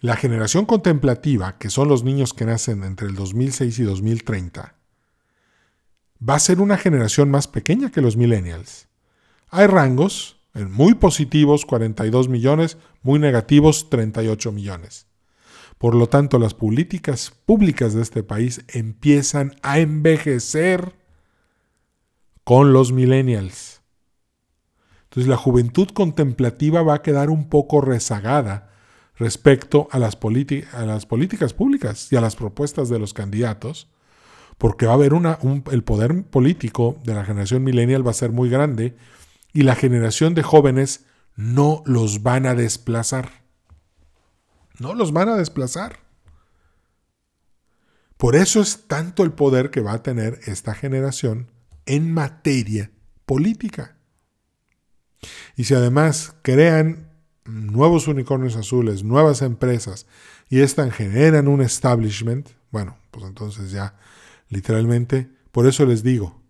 La 0.00 0.16
generación 0.16 0.64
contemplativa, 0.64 1.58
que 1.58 1.68
son 1.68 1.86
los 1.86 2.02
niños 2.02 2.32
que 2.32 2.46
nacen 2.46 2.82
entre 2.82 3.08
el 3.08 3.14
2006 3.14 3.78
y 3.78 3.82
2030, 3.82 4.74
va 6.26 6.34
a 6.34 6.38
ser 6.38 6.62
una 6.62 6.78
generación 6.78 7.30
más 7.30 7.46
pequeña 7.46 7.90
que 7.90 8.00
los 8.00 8.16
millennials. 8.16 8.88
Hay 9.50 9.66
rangos 9.66 10.40
muy 10.54 10.94
positivos 10.94 11.66
42 11.66 12.30
millones, 12.30 12.78
muy 13.02 13.18
negativos 13.18 13.90
38 13.90 14.50
millones. 14.50 15.08
Por 15.76 15.94
lo 15.94 16.08
tanto, 16.08 16.38
las 16.38 16.54
políticas 16.54 17.34
públicas 17.44 17.92
de 17.92 18.00
este 18.00 18.22
país 18.22 18.64
empiezan 18.68 19.56
a 19.60 19.78
envejecer 19.78 20.94
con 22.44 22.72
los 22.72 22.92
millennials. 22.92 23.83
Entonces 25.14 25.30
la 25.30 25.36
juventud 25.36 25.86
contemplativa 25.94 26.82
va 26.82 26.94
a 26.94 27.02
quedar 27.02 27.30
un 27.30 27.48
poco 27.48 27.80
rezagada 27.80 28.72
respecto 29.16 29.86
a 29.92 30.00
las, 30.00 30.16
políticas 30.16 31.52
públicas 31.52 32.12
y 32.12 32.16
a 32.16 32.20
las 32.20 32.34
propuestas 32.34 32.88
de 32.88 32.98
los 32.98 33.14
candidatos, 33.14 33.86
porque 34.58 34.86
va 34.86 34.92
a 34.92 34.96
haber 34.96 35.14
una, 35.14 35.38
el 35.70 35.84
poder 35.84 36.24
político 36.24 36.98
de 37.04 37.14
la 37.14 37.24
generación 37.24 37.62
millennial 37.62 38.04
va 38.04 38.10
a 38.10 38.14
ser 38.14 38.32
muy 38.32 38.50
grande 38.50 38.96
y 39.52 39.62
la 39.62 39.76
generación 39.76 40.34
de 40.34 40.42
jóvenes 40.42 41.04
no 41.36 41.84
los 41.86 42.24
van 42.24 42.44
a 42.44 42.56
desplazar. 42.56 43.44
No 44.80 44.94
los 44.94 45.12
van 45.12 45.28
a 45.28 45.36
desplazar. 45.36 46.00
Por 48.16 48.34
eso 48.34 48.60
es 48.60 48.88
tanto 48.88 49.22
el 49.22 49.30
poder 49.30 49.70
que 49.70 49.80
va 49.80 49.92
a 49.92 50.02
tener 50.02 50.40
esta 50.46 50.74
generación 50.74 51.52
en 51.86 52.12
materia 52.12 52.90
política. 53.26 53.93
Y 55.56 55.64
si 55.64 55.74
además 55.74 56.34
crean 56.42 57.10
nuevos 57.44 58.08
unicornios 58.08 58.56
azules, 58.56 59.04
nuevas 59.04 59.42
empresas, 59.42 60.06
y 60.48 60.60
estas 60.60 60.92
generan 60.92 61.48
un 61.48 61.62
establishment, 61.62 62.48
bueno, 62.70 62.96
pues 63.10 63.24
entonces 63.26 63.70
ya 63.70 63.96
literalmente, 64.48 65.28
por 65.52 65.66
eso 65.66 65.86
les 65.86 66.02
digo 66.02 66.40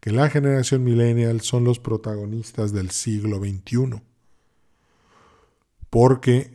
que 0.00 0.12
la 0.12 0.30
generación 0.30 0.84
millennial 0.84 1.40
son 1.40 1.64
los 1.64 1.80
protagonistas 1.80 2.72
del 2.72 2.90
siglo 2.90 3.38
XXI. 3.38 4.00
Porque 5.90 6.52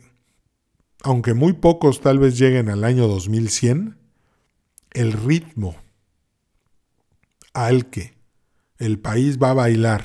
aunque 1.02 1.34
muy 1.34 1.52
pocos 1.52 2.00
tal 2.00 2.18
vez 2.18 2.38
lleguen 2.38 2.70
al 2.70 2.82
año 2.84 3.06
2100, 3.06 3.98
el 4.92 5.12
ritmo 5.12 5.76
al 7.52 7.90
que 7.90 8.14
el 8.78 8.98
país 8.98 9.38
va 9.38 9.50
a 9.50 9.54
bailar 9.54 10.04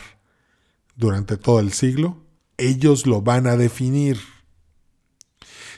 durante 0.99 1.37
todo 1.37 1.59
el 1.59 1.73
siglo, 1.73 2.25
ellos 2.57 3.07
lo 3.07 3.21
van 3.21 3.47
a 3.47 3.57
definir. 3.57 4.19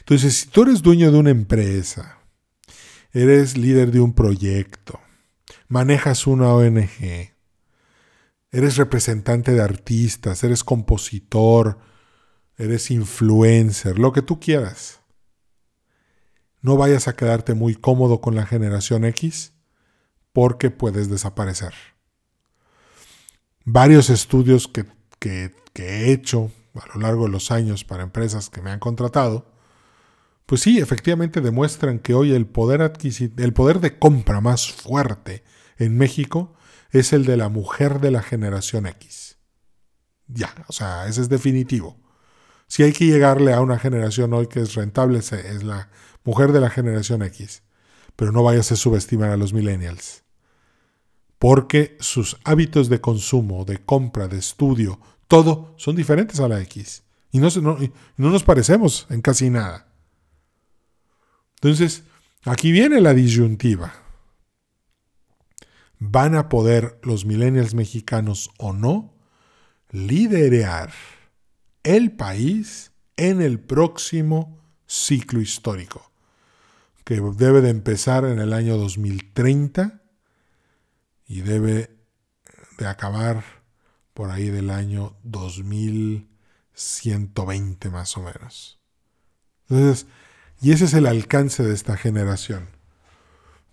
Entonces, 0.00 0.36
si 0.36 0.48
tú 0.48 0.64
eres 0.64 0.82
dueño 0.82 1.10
de 1.10 1.18
una 1.18 1.30
empresa, 1.30 2.18
eres 3.12 3.56
líder 3.56 3.92
de 3.92 4.00
un 4.00 4.12
proyecto, 4.12 5.00
manejas 5.68 6.26
una 6.26 6.52
ONG, 6.52 7.32
eres 8.50 8.76
representante 8.76 9.52
de 9.52 9.62
artistas, 9.62 10.44
eres 10.44 10.64
compositor, 10.64 11.78
eres 12.58 12.90
influencer, 12.90 13.98
lo 13.98 14.12
que 14.12 14.22
tú 14.22 14.40
quieras 14.40 15.02
no 16.62 16.76
vayas 16.76 17.08
a 17.08 17.16
quedarte 17.16 17.54
muy 17.54 17.74
cómodo 17.74 18.20
con 18.20 18.36
la 18.36 18.46
generación 18.46 19.04
X 19.04 19.52
porque 20.32 20.70
puedes 20.70 21.10
desaparecer. 21.10 21.74
Varios 23.64 24.08
estudios 24.10 24.68
que, 24.68 24.86
he 25.74 26.12
hecho 26.12 26.50
a 26.74 26.94
lo 26.94 27.02
largo 27.02 27.24
de 27.24 27.30
los 27.30 27.50
años 27.50 27.84
para 27.84 28.02
empresas 28.02 28.48
que 28.50 28.62
me 28.62 28.70
han 28.70 28.78
contratado, 28.78 29.46
pues 30.46 30.60
sí, 30.62 30.78
efectivamente 30.78 31.40
demuestran 31.40 31.98
que 31.98 32.14
hoy 32.14 32.32
el 32.32 32.46
poder, 32.46 32.92
el 33.36 33.52
poder 33.52 33.80
de 33.80 33.98
compra 33.98 34.40
más 34.40 34.70
fuerte 34.70 35.44
en 35.78 35.96
México 35.96 36.54
es 36.90 37.12
el 37.12 37.24
de 37.24 37.36
la 37.36 37.48
mujer 37.48 38.00
de 38.00 38.10
la 38.10 38.22
generación 38.22 38.86
X. 38.86 39.38
Ya, 40.26 40.54
o 40.68 40.72
sea, 40.72 41.06
ese 41.06 41.22
es 41.22 41.28
definitivo. 41.28 41.96
Si 42.66 42.82
hay 42.82 42.92
que 42.92 43.06
llegarle 43.06 43.52
a 43.52 43.60
una 43.60 43.78
generación 43.78 44.32
hoy 44.32 44.46
que 44.46 44.60
es 44.60 44.74
rentable, 44.74 45.18
es 45.18 45.62
la 45.62 45.90
mujer 46.24 46.52
de 46.52 46.60
la 46.60 46.70
generación 46.70 47.22
X, 47.22 47.62
pero 48.16 48.32
no 48.32 48.42
vayas 48.42 48.72
a 48.72 48.76
subestimar 48.76 49.30
a 49.30 49.36
los 49.36 49.52
millennials. 49.52 50.24
Porque 51.38 51.96
sus 52.00 52.38
hábitos 52.44 52.88
de 52.88 53.00
consumo, 53.00 53.64
de 53.64 53.78
compra, 53.84 54.28
de 54.28 54.38
estudio, 54.38 55.00
todo 55.32 55.72
son 55.78 55.96
diferentes 55.96 56.40
a 56.40 56.48
la 56.48 56.60
X. 56.60 57.04
Y 57.30 57.38
no, 57.38 57.48
no, 57.62 57.78
no 58.18 58.30
nos 58.30 58.42
parecemos 58.42 59.06
en 59.08 59.22
casi 59.22 59.48
nada. 59.48 59.86
Entonces, 61.54 62.02
aquí 62.44 62.70
viene 62.70 63.00
la 63.00 63.14
disyuntiva. 63.14 63.94
¿Van 65.98 66.34
a 66.34 66.50
poder 66.50 67.00
los 67.02 67.24
millennials 67.24 67.72
mexicanos 67.72 68.50
o 68.58 68.74
no 68.74 69.14
liderar 69.90 70.92
el 71.82 72.12
país 72.12 72.92
en 73.16 73.40
el 73.40 73.58
próximo 73.58 74.60
ciclo 74.86 75.40
histórico, 75.40 76.12
que 77.04 77.22
debe 77.38 77.62
de 77.62 77.70
empezar 77.70 78.26
en 78.26 78.38
el 78.38 78.52
año 78.52 78.76
2030 78.76 80.02
y 81.26 81.40
debe 81.40 81.96
de 82.76 82.86
acabar 82.86 83.61
por 84.14 84.30
ahí 84.30 84.50
del 84.50 84.70
año 84.70 85.16
2120 85.24 87.90
más 87.90 88.16
o 88.16 88.22
menos. 88.22 88.78
Entonces, 89.68 90.06
y 90.60 90.72
ese 90.72 90.84
es 90.84 90.94
el 90.94 91.06
alcance 91.06 91.62
de 91.62 91.74
esta 91.74 91.96
generación, 91.96 92.68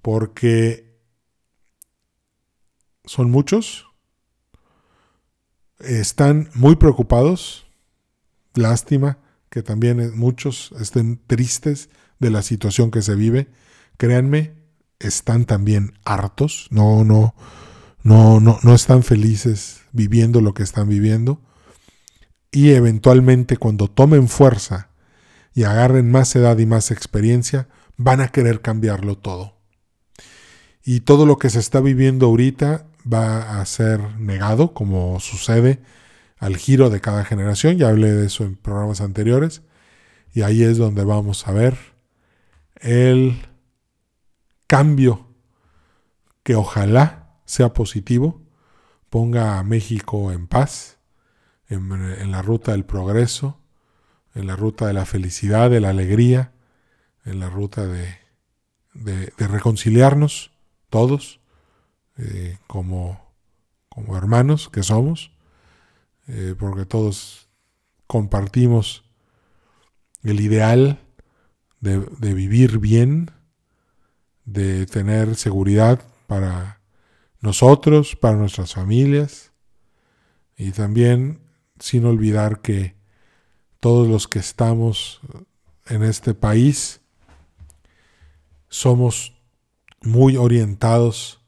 porque 0.02 0.90
son 3.06 3.30
muchos, 3.30 3.86
están 5.80 6.50
muy 6.54 6.76
preocupados, 6.76 7.68
lástima 8.54 9.20
que 9.50 9.64
también 9.64 10.18
muchos 10.18 10.72
estén 10.80 11.20
tristes 11.26 11.90
de 12.20 12.30
la 12.30 12.42
situación 12.42 12.92
que 12.92 13.02
se 13.02 13.16
vive. 13.16 13.48
Créanme, 13.98 14.54
están 15.00 15.46
también 15.46 15.98
hartos, 16.06 16.68
no, 16.72 17.04
no, 17.04 17.34
no, 18.04 18.40
no, 18.40 18.60
no 18.64 18.74
están 18.74 19.04
felices 19.04 19.82
viviendo 19.92 20.42
lo 20.42 20.54
que 20.54 20.64
están 20.64 20.88
viviendo. 20.90 21.42
Y 22.52 22.72
eventualmente 22.72 23.58
cuando 23.58 23.88
tomen 23.88 24.28
fuerza 24.28 24.90
y 25.54 25.64
agarren 25.64 26.10
más 26.10 26.36
edad 26.36 26.58
y 26.58 26.66
más 26.66 26.92
experiencia, 26.92 27.68
van 27.98 28.22
a 28.22 28.30
querer 28.30 28.62
cambiarlo 28.62 29.18
todo. 29.18 29.60
Y 30.84 31.02
todo 31.02 31.26
lo 31.26 31.38
que 31.38 31.50
se 31.50 31.60
está 31.60 31.82
viviendo 31.82 32.28
ahorita 32.28 32.88
va 33.12 33.60
a 33.60 33.66
ser 33.66 34.18
negado, 34.20 34.74
como 34.74 35.20
sucede 35.20 35.82
al 36.38 36.58
giro 36.58 36.90
de 36.90 37.02
cada 37.02 37.26
generación. 37.26 37.78
Ya 37.78 37.90
hablé 37.90 38.12
de 38.12 38.28
eso 38.28 38.46
en 38.46 38.56
programas 38.56 39.02
anteriores. 39.02 39.62
Y 40.34 40.42
ahí 40.42 40.64
es 40.64 40.78
donde 40.78 41.04
vamos 41.04 41.48
a 41.48 41.52
ver 41.52 41.78
el 42.76 43.40
cambio 44.68 45.28
que 46.44 46.56
ojalá 46.56 47.19
sea 47.50 47.74
positivo, 47.74 48.44
ponga 49.10 49.58
a 49.58 49.64
México 49.64 50.32
en 50.32 50.48
paz, 50.48 51.00
en, 51.68 52.32
la 52.32 52.42
ruta 52.42 52.74
del 52.74 52.86
progreso, 52.86 53.60
en 54.36 54.46
la 54.48 54.56
ruta 54.56 54.86
de 54.88 54.94
la 54.94 55.06
felicidad, 55.06 55.70
de 55.70 55.80
la 55.80 55.90
alegría, 55.90 56.54
en 57.26 57.40
la 57.40 57.50
ruta 57.50 57.88
de, 57.88 58.16
de, 58.94 59.32
reconciliarnos 59.38 60.52
todos 60.90 61.40
eh, 62.18 62.58
como, 62.68 63.34
como 63.90 64.16
hermanos 64.16 64.70
que 64.70 64.84
somos 64.84 65.32
eh, 66.28 66.54
porque 66.58 66.86
todos 66.86 67.50
compartimos 68.06 69.04
el 70.22 70.40
ideal 70.40 71.00
de, 71.80 71.98
vivir 72.34 72.78
bien, 72.78 73.32
de 74.46 74.86
tener 74.86 75.36
seguridad 75.36 76.02
para 76.28 76.79
nosotros, 77.42 78.16
para 78.16 78.36
nuestras 78.36 78.74
familias 78.74 79.52
y 80.58 80.72
también 80.72 81.42
sin 81.80 82.06
olvidar 82.06 82.62
que 82.62 82.96
todos 83.80 84.08
los 84.08 84.28
que 84.28 84.40
estamos 84.40 85.22
en 85.88 86.04
este 86.04 86.34
país 86.34 87.02
somos 88.68 89.34
muy 90.02 90.38
orientados 90.38 91.42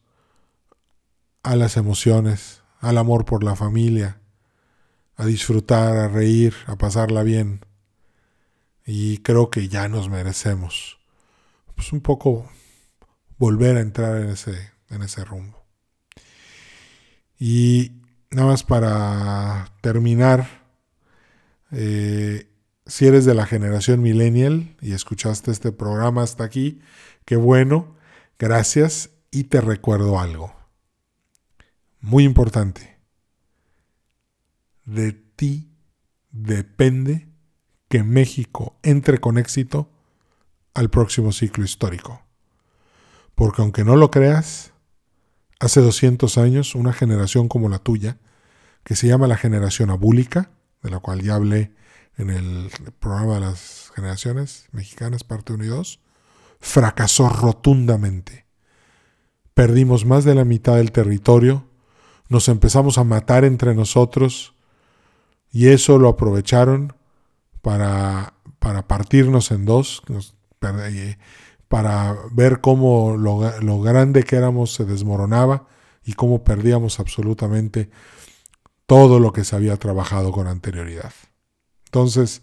a 1.43 1.56
las 1.56 1.77
emociones, 1.77 2.63
al 2.80 2.97
amor 2.97 3.25
por 3.25 3.43
la 3.43 3.56
familia, 3.56 4.21
a 5.15 5.25
disfrutar, 5.25 5.97
a 5.97 6.08
reír, 6.08 6.56
a 6.67 6.77
pasarla 6.77 7.23
bien. 7.23 7.65
Y 8.86 9.19
creo 9.19 9.49
que 9.49 9.67
ya 9.67 9.88
nos 9.88 10.10
merecemos 10.10 10.99
pues 11.75 11.93
un 11.93 12.01
poco 12.01 12.49
volver 13.38 13.77
a 13.77 13.82
entrar 13.82 14.17
en 14.21 14.30
ese, 14.30 14.71
en 14.89 15.01
ese 15.04 15.23
rumbo. 15.25 15.61
Y 17.43 18.04
nada 18.30 18.49
más 18.49 18.63
para 18.63 19.73
terminar, 19.82 20.47
eh, 21.71 22.47
si 22.86 23.08
eres 23.08 23.25
de 23.25 23.34
la 23.34 23.47
generación 23.47 23.99
millennial 24.04 24.77
y 24.80 24.93
escuchaste 24.93 25.49
este 25.49 25.71
programa 25.71 26.21
hasta 26.21 26.43
aquí, 26.43 26.82
qué 27.25 27.38
bueno, 27.38 27.95
gracias 28.38 29.10
y 29.32 29.45
te 29.45 29.60
recuerdo 29.60 30.19
algo. 30.19 30.54
Muy 31.99 32.25
importante 32.25 32.99
de 34.86 35.12
ti 35.12 35.73
depende 36.30 37.27
que 37.89 38.04
México 38.04 38.77
entre 38.84 39.17
con 39.17 39.39
éxito 39.39 39.89
al 40.75 40.91
próximo 40.91 41.32
ciclo 41.32 41.63
histórico. 41.65 42.21
Porque 43.34 43.63
aunque 43.63 43.84
no 43.84 43.95
lo 43.95 44.12
creas, 44.12 44.70
hace 45.62 45.80
200 45.80 46.39
años 46.39 46.74
una 46.74 46.91
generación 46.91 47.47
como 47.47 47.69
la 47.69 47.78
tuya, 47.78 48.17
que 48.84 48.95
se 48.95 49.08
llama 49.08 49.28
la 49.28 49.38
generación 49.38 49.91
abúlica, 49.91 50.50
de 50.82 50.89
la 50.89 51.00
cual 51.00 51.21
ya 51.21 51.36
hablé 51.36 51.71
en 52.17 52.32
el 52.32 52.71
programa 53.00 53.36
de 53.36 53.41
las 53.41 53.91
generaciones 53.95 54.65
mexicanas, 54.71 55.24
parte 55.24 55.54
1 55.54 55.63
y 55.63 55.67
2, 55.67 56.00
fracasó 56.60 57.30
rotundamente. 57.30 58.47
Perdimos 59.54 60.04
más 60.04 60.24
de 60.24 60.34
la 60.34 60.45
mitad 60.45 60.78
del 60.78 60.91
territorio, 60.91 61.67
nos 62.28 62.47
empezamos 62.47 62.97
a 62.97 63.04
matar 63.04 63.45
entre 63.45 63.76
nosotros, 63.76 64.56
y 65.52 65.67
eso 65.67 66.00
lo 66.00 66.10
aprovecharon 66.10 66.93
para, 67.62 68.34
para 68.58 68.88
partirnos 68.88 69.52
en 69.52 69.65
dos, 69.65 70.02
para 71.71 72.17
ver 72.34 72.60
cómo 72.60 73.15
lo, 73.15 73.81
grande 73.81 74.23
que 74.23 74.36
éramos 74.36 74.73
se 74.73 74.84
desmoronaba 74.84 75.67
y 76.03 76.15
cómo 76.15 76.43
perdíamos 76.43 76.99
absolutamente 76.99 77.89
todo 78.88 79.21
lo 79.21 79.31
que 79.31 79.45
se 79.45 79.55
había 79.55 79.77
trabajado 79.77 80.34
con 80.34 80.47
anterioridad. 80.47 81.13
Entonces, 81.86 82.41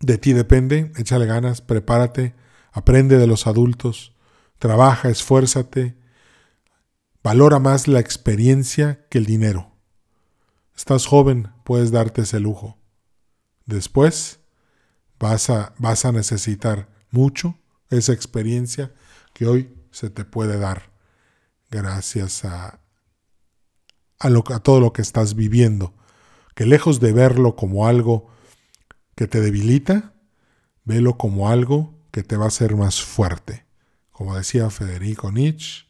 de 0.00 0.18
ti 0.18 0.32
depende, 0.32 0.90
échale 0.96 1.26
ganas, 1.26 1.60
prepárate, 1.60 2.34
aprende 2.72 3.18
de 3.18 3.28
los 3.28 3.46
adultos, 3.46 4.16
trabaja, 4.58 5.08
esfuérzate, 5.08 5.96
valora 7.22 7.60
más 7.60 7.86
la 7.86 8.00
experiencia 8.00 9.06
que 9.10 9.18
el 9.18 9.26
dinero. 9.26 9.70
Estás 10.76 11.06
joven, 11.06 11.52
puedes 11.62 11.92
darte 11.92 12.22
ese 12.22 12.40
lujo. 12.40 12.78
Después 13.64 14.40
vas 15.20 15.50
a, 15.50 15.72
vas 15.78 16.04
a 16.04 16.10
necesitar 16.10 16.99
mucho 17.10 17.56
esa 17.90 18.12
experiencia 18.12 18.92
que 19.32 19.46
hoy 19.46 19.74
se 19.90 20.10
te 20.10 20.24
puede 20.24 20.58
dar 20.58 20.90
gracias 21.70 22.44
a, 22.44 22.80
a, 24.18 24.30
lo, 24.30 24.44
a 24.52 24.60
todo 24.60 24.80
lo 24.80 24.92
que 24.92 25.02
estás 25.02 25.34
viviendo. 25.34 25.94
Que 26.54 26.66
lejos 26.66 27.00
de 27.00 27.12
verlo 27.12 27.56
como 27.56 27.86
algo 27.86 28.28
que 29.14 29.26
te 29.26 29.40
debilita, 29.40 30.14
velo 30.84 31.16
como 31.16 31.48
algo 31.48 31.94
que 32.10 32.22
te 32.22 32.36
va 32.36 32.44
a 32.44 32.48
hacer 32.48 32.76
más 32.76 33.02
fuerte. 33.02 33.66
Como 34.10 34.36
decía 34.36 34.70
Federico 34.70 35.30
Nietzsche, 35.32 35.86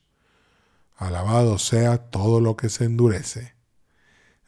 alabado 0.97 1.59
sea 1.59 1.99
todo 2.11 2.41
lo 2.41 2.57
que 2.57 2.69
se 2.69 2.85
endurece. 2.85 3.55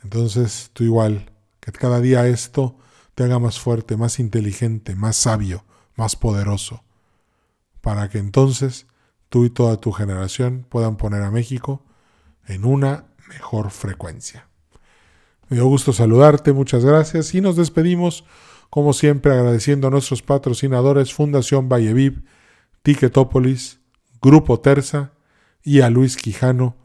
Entonces 0.03 0.71
tú 0.73 0.85
igual, 0.85 1.33
que 1.61 1.73
cada 1.73 2.01
día 2.01 2.27
esto 2.29 2.77
te 3.15 3.25
haga 3.25 3.39
más 3.39 3.59
fuerte, 3.59 3.97
más 3.97 4.19
inteligente, 4.19 4.95
más 4.95 5.17
sabio, 5.17 5.65
más 5.97 6.17
poderoso, 6.17 6.83
para 7.81 8.09
que 8.09 8.19
entonces 8.19 8.87
tú 9.29 9.45
y 9.45 9.51
toda 9.51 9.77
tu 9.79 9.93
generación 9.93 10.67
puedan 10.69 10.97
poner 10.97 11.23
a 11.23 11.31
México 11.31 11.83
en 12.47 12.65
una 12.65 13.07
mejor 13.29 13.71
frecuencia. 13.71 14.49
Me 15.49 15.57
dio 15.57 15.67
gusto 15.67 15.93
saludarte, 15.93 16.53
muchas 16.53 16.85
gracias 16.85 17.35
y 17.35 17.41
nos 17.41 17.57
despedimos 17.57 18.25
como 18.71 18.95
siempre 18.95 19.33
agradeciendo 19.33 19.89
a 19.89 19.91
nuestros 19.91 20.23
patrocinadores 20.23 21.13
Fundación 21.13 21.69
Valleviv, 21.69 22.25
Ticketopolis, 22.83 23.81
Grupo 24.21 24.61
Terza 24.61 25.13
y 25.63 25.81
a 25.81 25.91
Luis 25.91 26.17
Quijano 26.17 26.77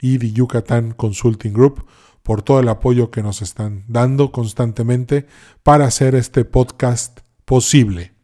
y 0.00 0.18
The 0.18 0.32
Yucatán 0.32 0.92
Consulting 0.92 1.52
Group 1.52 1.86
por 2.22 2.42
todo 2.42 2.60
el 2.60 2.68
apoyo 2.68 3.10
que 3.10 3.22
nos 3.22 3.42
están 3.42 3.84
dando 3.88 4.32
constantemente 4.32 5.26
para 5.62 5.86
hacer 5.86 6.14
este 6.14 6.44
podcast 6.44 7.20
posible. 7.44 8.19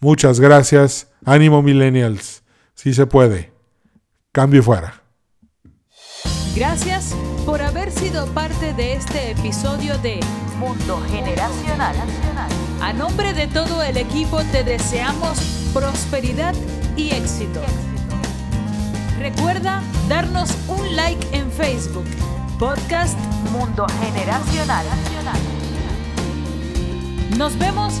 Muchas 0.00 0.40
gracias. 0.40 1.08
Ánimo 1.24 1.62
millennials. 1.62 2.42
Si 2.74 2.92
se 2.92 3.06
puede. 3.06 3.52
Cambio 4.32 4.62
fuera. 4.62 5.02
Gracias 6.54 7.14
por 7.44 7.60
haber 7.62 7.90
sido 7.90 8.26
parte 8.26 8.74
de 8.74 8.94
este 8.94 9.32
episodio 9.32 9.98
de 9.98 10.20
Mundo 10.58 11.02
Generacional. 11.10 11.96
A 12.80 12.92
nombre 12.92 13.32
de 13.32 13.46
todo 13.46 13.82
el 13.82 13.96
equipo 13.96 14.42
te 14.52 14.62
deseamos 14.62 15.38
prosperidad 15.72 16.54
y 16.96 17.10
éxito. 17.10 17.60
Recuerda 19.18 19.82
darnos 20.08 20.50
un 20.68 20.94
like 20.94 21.26
en 21.32 21.50
Facebook 21.50 22.06
Podcast 22.58 23.18
Mundo 23.50 23.86
Generacional. 24.00 24.86
Nos 27.36 27.58
vemos 27.58 28.00